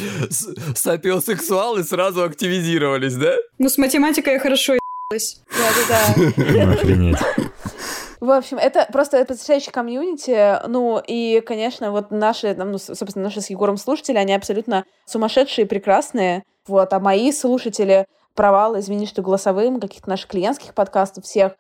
Сапиосексуалы 0.75 1.85
сразу 1.85 2.23
активизировались, 2.23 3.15
да? 3.15 3.35
Ну, 3.59 3.69
с 3.69 3.79
математикой 3.79 4.35
я 4.35 4.39
хорошо 4.39 4.75
ебалась. 4.75 5.43
Да-да-да. 5.51 6.73
Охренеть. 6.73 7.19
В 8.21 8.31
общем, 8.31 8.57
это 8.57 8.89
просто 8.91 9.19
потрясающий 9.25 9.71
комьюнити. 9.71 10.67
Ну, 10.67 11.03
и, 11.07 11.43
конечно, 11.45 11.91
вот 11.91 12.11
наши, 12.11 12.55
ну, 12.55 12.79
собственно, 12.79 13.25
наши 13.25 13.43
с 13.43 13.51
Егором 13.51 13.77
слушатели, 13.77 14.17
они 14.17 14.33
абсолютно 14.33 14.85
сумасшедшие, 15.05 15.67
прекрасные. 15.67 16.45
Вот, 16.67 16.91
а 16.95 17.01
мои 17.01 17.31
слушатели, 17.33 18.07
провалы, 18.35 18.81
извини, 18.81 19.07
что 19.07 19.21
голосовым, 19.21 19.79
каких-то 19.79 20.09
наших 20.09 20.29
клиентских 20.29 20.73
подкастов 20.73 21.25
всех, 21.25 21.53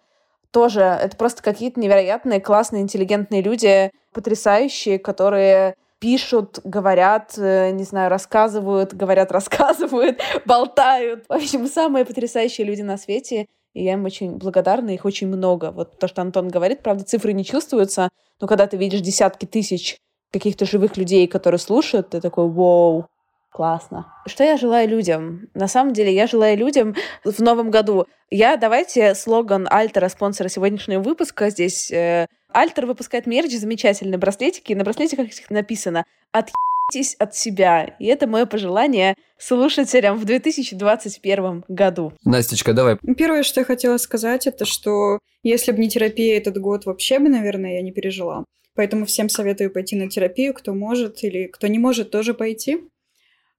тоже 0.54 0.82
это 0.82 1.16
просто 1.16 1.42
какие-то 1.42 1.80
невероятные, 1.80 2.40
классные, 2.40 2.82
интеллигентные 2.82 3.42
люди, 3.42 3.90
потрясающие, 4.12 5.00
которые 5.00 5.74
пишут, 5.98 6.60
говорят, 6.62 7.34
э, 7.36 7.72
не 7.72 7.82
знаю, 7.82 8.08
рассказывают, 8.08 8.94
говорят, 8.94 9.32
рассказывают, 9.38 10.20
болтают. 10.46 11.24
В 11.28 11.32
общем, 11.32 11.66
самые 11.66 12.04
потрясающие 12.04 12.64
люди 12.64 12.82
на 12.82 12.96
свете. 12.96 13.46
И 13.74 13.82
я 13.82 13.94
им 13.94 14.04
очень 14.04 14.36
благодарна, 14.36 14.90
их 14.90 15.04
очень 15.04 15.26
много. 15.26 15.72
Вот 15.72 15.98
то, 15.98 16.06
что 16.06 16.22
Антон 16.22 16.48
говорит, 16.48 16.84
правда, 16.84 17.02
цифры 17.02 17.32
не 17.32 17.44
чувствуются, 17.44 18.08
но 18.40 18.46
когда 18.46 18.68
ты 18.68 18.76
видишь 18.76 19.00
десятки 19.00 19.46
тысяч 19.46 19.96
каких-то 20.32 20.66
живых 20.66 20.96
людей, 20.96 21.26
которые 21.26 21.58
слушают, 21.58 22.10
ты 22.10 22.20
такой, 22.20 22.48
вау, 22.48 23.08
Классно. 23.54 24.12
Что 24.26 24.42
я 24.42 24.56
желаю 24.56 24.88
людям? 24.88 25.48
На 25.54 25.68
самом 25.68 25.92
деле, 25.92 26.12
я 26.12 26.26
желаю 26.26 26.58
людям 26.58 26.96
в 27.22 27.38
новом 27.38 27.70
году. 27.70 28.06
Я, 28.28 28.56
давайте, 28.56 29.14
слоган 29.14 29.68
Альтера, 29.70 30.08
спонсора 30.08 30.48
сегодняшнего 30.48 31.00
выпуска 31.00 31.50
здесь. 31.50 31.88
Э, 31.92 32.26
Альтер 32.52 32.86
выпускает 32.86 33.26
мерч, 33.26 33.52
замечательные 33.52 34.18
браслетики. 34.18 34.72
На 34.72 34.82
браслетиках 34.82 35.28
написано 35.50 36.04
«Отъебитесь 36.32 37.14
от 37.20 37.36
себя». 37.36 37.94
И 38.00 38.06
это 38.06 38.26
мое 38.26 38.46
пожелание 38.46 39.14
слушателям 39.38 40.18
в 40.18 40.24
2021 40.24 41.64
году. 41.68 42.12
Настечка, 42.24 42.72
давай. 42.72 42.96
Первое, 43.16 43.44
что 43.44 43.60
я 43.60 43.64
хотела 43.64 43.98
сказать, 43.98 44.48
это 44.48 44.64
что 44.64 45.20
если 45.44 45.70
бы 45.70 45.78
не 45.78 45.88
терапия 45.88 46.38
этот 46.38 46.58
год, 46.58 46.86
вообще 46.86 47.20
бы, 47.20 47.28
наверное, 47.28 47.74
я 47.74 47.82
не 47.82 47.92
пережила. 47.92 48.46
Поэтому 48.74 49.06
всем 49.06 49.28
советую 49.28 49.72
пойти 49.72 49.94
на 49.94 50.10
терапию, 50.10 50.54
кто 50.54 50.74
может 50.74 51.22
или 51.22 51.46
кто 51.46 51.68
не 51.68 51.78
может, 51.78 52.10
тоже 52.10 52.34
пойти. 52.34 52.80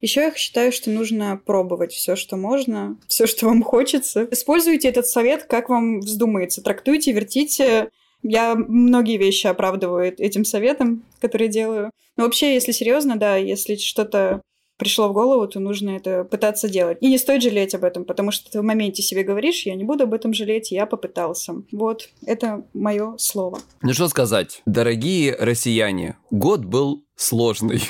Еще 0.06 0.22
я 0.22 0.36
считаю, 0.36 0.72
что 0.72 0.92
нужно 0.92 1.42
пробовать 1.48 1.92
все, 1.92 2.16
что 2.16 2.38
можно, 2.38 2.96
все, 3.08 3.26
что 3.26 3.48
вам 3.48 3.64
хочется. 3.64 4.28
Используйте 4.30 4.88
этот 4.88 5.08
совет, 5.08 5.46
как 5.46 5.68
вам 5.68 6.00
вздумается. 6.00 6.62
Трактуйте, 6.62 7.12
вертите. 7.12 7.90
Я 8.22 8.54
многие 8.54 9.18
вещи 9.18 9.48
оправдываю 9.48 10.14
этим 10.16 10.46
советом, 10.46 11.04
который 11.20 11.48
делаю. 11.48 11.90
Но 12.18 12.26
вообще, 12.26 12.54
если 12.54 12.72
серьезно, 12.72 13.16
да, 13.16 13.38
если 13.38 13.78
что-то 13.78 14.44
пришло 14.78 15.08
в 15.08 15.14
голову, 15.14 15.48
то 15.48 15.60
нужно 15.60 15.98
это 15.98 16.24
пытаться 16.24 16.70
делать. 16.70 17.00
И 17.02 17.10
не 17.10 17.18
стоит 17.18 17.42
жалеть 17.42 17.74
об 17.74 17.84
этом, 17.84 18.06
потому 18.06 18.30
что 18.30 18.52
ты 18.52 18.60
в 18.60 18.64
моменте 18.64 19.02
себе 19.02 19.24
говоришь, 19.24 19.66
я 19.66 19.74
не 19.74 19.86
буду 19.86 20.04
об 20.04 20.14
этом 20.14 20.36
жалеть, 20.36 20.70
я 20.70 20.86
попытался. 20.86 21.64
Вот, 21.72 22.10
это 22.28 22.64
мое 22.76 23.16
слово. 23.18 23.58
Ну 23.82 23.92
что 23.94 24.08
сказать, 24.08 24.62
дорогие 24.68 25.36
россияне, 25.36 26.20
год 26.30 26.64
был 26.64 27.04
сложный. 27.16 27.82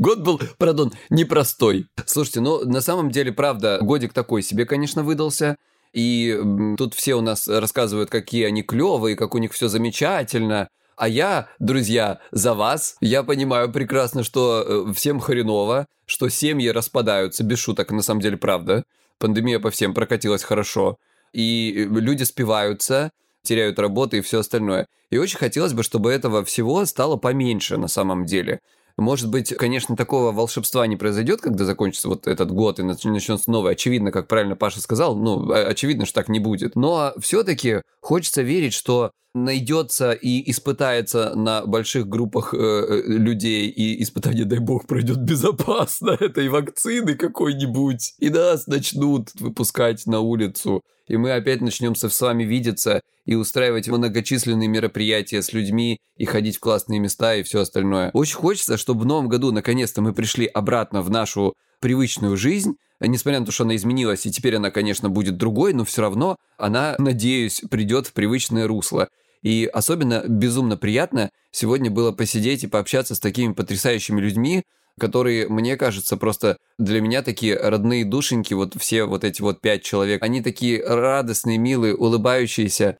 Год 0.00 0.20
был, 0.20 0.40
пардон, 0.56 0.92
непростой. 1.10 1.86
Слушайте, 2.06 2.40
ну, 2.40 2.64
на 2.64 2.80
самом 2.80 3.10
деле, 3.10 3.32
правда, 3.32 3.78
годик 3.82 4.14
такой 4.14 4.40
себе, 4.42 4.64
конечно, 4.64 5.02
выдался. 5.02 5.56
И 5.92 6.40
тут 6.78 6.94
все 6.94 7.16
у 7.16 7.20
нас 7.20 7.46
рассказывают, 7.46 8.08
какие 8.08 8.46
они 8.46 8.62
клевые, 8.62 9.14
как 9.14 9.34
у 9.34 9.38
них 9.38 9.52
все 9.52 9.68
замечательно. 9.68 10.70
А 10.96 11.06
я, 11.06 11.48
друзья, 11.58 12.20
за 12.30 12.54
вас. 12.54 12.96
Я 13.02 13.22
понимаю 13.22 13.70
прекрасно, 13.70 14.24
что 14.24 14.86
э, 14.88 14.92
всем 14.94 15.20
хреново, 15.20 15.86
что 16.06 16.30
семьи 16.30 16.68
распадаются, 16.68 17.44
без 17.44 17.58
шуток, 17.58 17.90
на 17.90 18.00
самом 18.00 18.22
деле, 18.22 18.38
правда. 18.38 18.84
Пандемия 19.18 19.60
по 19.60 19.70
всем 19.70 19.92
прокатилась 19.92 20.44
хорошо. 20.44 20.96
И 21.34 21.74
э, 21.76 22.00
люди 22.00 22.22
спиваются, 22.22 23.10
теряют 23.42 23.78
работу 23.78 24.16
и 24.16 24.22
все 24.22 24.40
остальное. 24.40 24.86
И 25.10 25.18
очень 25.18 25.38
хотелось 25.38 25.74
бы, 25.74 25.82
чтобы 25.82 26.10
этого 26.10 26.42
всего 26.42 26.86
стало 26.86 27.16
поменьше 27.16 27.76
на 27.76 27.88
самом 27.88 28.24
деле. 28.24 28.60
Может 29.00 29.30
быть, 29.30 29.56
конечно, 29.56 29.96
такого 29.96 30.30
волшебства 30.30 30.86
не 30.86 30.96
произойдет, 30.96 31.40
когда 31.40 31.64
закончится 31.64 32.08
вот 32.08 32.26
этот 32.26 32.52
год 32.52 32.78
и 32.78 32.82
начнется 32.82 33.50
новый. 33.50 33.72
Очевидно, 33.72 34.12
как 34.12 34.28
правильно 34.28 34.56
Паша 34.56 34.80
сказал, 34.80 35.16
ну, 35.16 35.50
очевидно, 35.50 36.04
что 36.04 36.20
так 36.20 36.28
не 36.28 36.38
будет. 36.38 36.76
Но 36.76 37.14
все-таки 37.18 37.82
хочется 38.00 38.42
верить, 38.42 38.74
что 38.74 39.12
найдется 39.34 40.12
и 40.12 40.50
испытается 40.50 41.34
на 41.34 41.64
больших 41.64 42.08
группах 42.08 42.52
э, 42.52 42.56
э, 42.56 43.02
людей, 43.06 43.68
и 43.68 44.02
испытание, 44.02 44.44
дай 44.44 44.58
бог, 44.58 44.86
пройдет 44.86 45.18
безопасно 45.18 46.10
этой 46.20 46.48
вакцины 46.48 47.14
какой-нибудь, 47.14 48.14
и 48.18 48.30
нас 48.30 48.66
начнут 48.66 49.28
выпускать 49.34 50.06
на 50.06 50.20
улицу, 50.20 50.82
и 51.06 51.16
мы 51.16 51.32
опять 51.32 51.60
начнем 51.60 51.94
с 51.94 52.20
вами 52.20 52.44
видеться 52.44 53.02
и 53.24 53.34
устраивать 53.34 53.88
многочисленные 53.88 54.68
мероприятия 54.68 55.42
с 55.42 55.52
людьми, 55.52 55.98
и 56.16 56.24
ходить 56.24 56.56
в 56.56 56.60
классные 56.60 57.00
места 57.00 57.34
и 57.36 57.42
все 57.42 57.60
остальное. 57.60 58.10
Очень 58.12 58.36
хочется, 58.36 58.76
чтобы 58.76 59.02
в 59.02 59.06
новом 59.06 59.28
году 59.28 59.52
наконец-то 59.52 60.02
мы 60.02 60.12
пришли 60.12 60.46
обратно 60.46 61.02
в 61.02 61.10
нашу 61.10 61.54
привычную 61.80 62.36
жизнь, 62.36 62.74
несмотря 63.00 63.40
на 63.40 63.46
то, 63.46 63.52
что 63.52 63.64
она 63.64 63.74
изменилась, 63.76 64.26
и 64.26 64.30
теперь 64.30 64.56
она, 64.56 64.70
конечно, 64.70 65.08
будет 65.08 65.36
другой, 65.36 65.72
но 65.72 65.84
все 65.84 66.02
равно 66.02 66.36
она, 66.58 66.94
надеюсь, 66.98 67.62
придет 67.70 68.06
в 68.06 68.12
привычное 68.12 68.66
русло. 68.66 69.08
И 69.42 69.68
особенно 69.72 70.22
безумно 70.26 70.76
приятно 70.76 71.30
сегодня 71.50 71.90
было 71.90 72.12
посидеть 72.12 72.64
и 72.64 72.66
пообщаться 72.68 73.14
с 73.14 73.20
такими 73.20 73.52
потрясающими 73.52 74.20
людьми, 74.20 74.64
которые, 74.98 75.48
мне 75.48 75.76
кажется, 75.76 76.16
просто 76.16 76.58
для 76.78 77.00
меня 77.00 77.22
такие 77.22 77.56
родные 77.56 78.04
душеньки, 78.04 78.52
вот 78.54 78.74
все 78.78 79.04
вот 79.04 79.24
эти 79.24 79.40
вот 79.40 79.60
пять 79.60 79.82
человек, 79.82 80.22
они 80.22 80.42
такие 80.42 80.84
радостные, 80.84 81.58
милые, 81.58 81.96
улыбающиеся. 81.96 82.96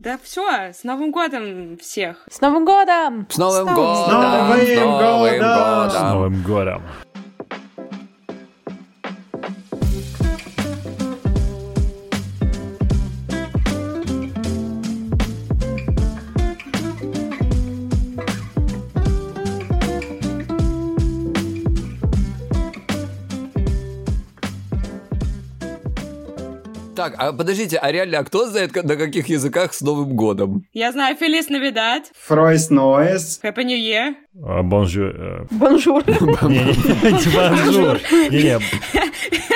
Да 0.00 0.18
все, 0.22 0.72
с 0.72 0.82
Новым 0.82 1.12
годом 1.12 1.76
всех! 1.76 2.26
С 2.30 2.40
Новым 2.40 2.64
годом! 2.64 3.26
С 3.30 3.36
Новым 3.36 3.68
С 3.68 3.74
годом! 3.74 4.10
Новым 4.10 4.66
С 4.66 4.76
Новым 4.76 5.38
годом! 5.38 5.90
С 5.90 5.92
годом! 5.92 6.08
Новым 6.08 6.42
годом! 6.42 6.82
А 27.28 27.32
подождите, 27.32 27.76
а 27.76 27.92
реально, 27.92 28.18
а 28.18 28.24
кто 28.24 28.46
знает, 28.48 28.74
на 28.74 28.96
каких 28.96 29.28
языках 29.28 29.74
с 29.74 29.80
Новым 29.80 30.16
годом? 30.16 30.64
Я 30.72 30.92
знаю 30.92 31.16
Feliz 31.16 31.48
Navidad, 31.48 32.10
Frohes 32.26 32.70
Neues. 32.70 33.40
Happy 33.42 33.64
New 33.64 33.78
Year. 33.78 34.14
Bonjour. 34.62 35.12
э, 35.16 35.46
Bonjour. 35.50 36.02
Bonjour. 37.34 38.00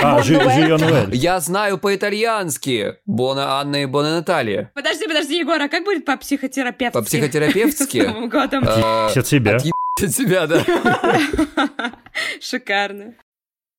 А, 0.03 0.23
жи- 0.23 0.35
Joyeux 0.41 0.81
Noël. 0.81 1.15
Я 1.17 1.41
знаю 1.41 1.79
по-итальянски. 1.79 2.95
Buon 3.07 3.61
anno 3.61 3.83
и 3.83 3.87
Buon 3.87 4.17
Natale. 4.17 4.71
Подожди, 4.75 5.07
подожди, 5.07 5.39
Егор, 5.39 5.61
а 5.61 5.69
как 5.69 5.85
будет 5.85 6.05
по-психотерапевтски? 6.05 6.99
По-психотерапевтски? 7.01 8.03
С 8.03 8.07
Новым 8.07 8.29
годом. 8.29 8.65
Э, 8.65 9.07
От 9.17 9.27
себя. 9.27 9.57
отъебать 9.57 9.75
от 10.03 10.11
себя, 10.11 10.47
да. 10.47 10.63
Шикарно. 12.41 13.15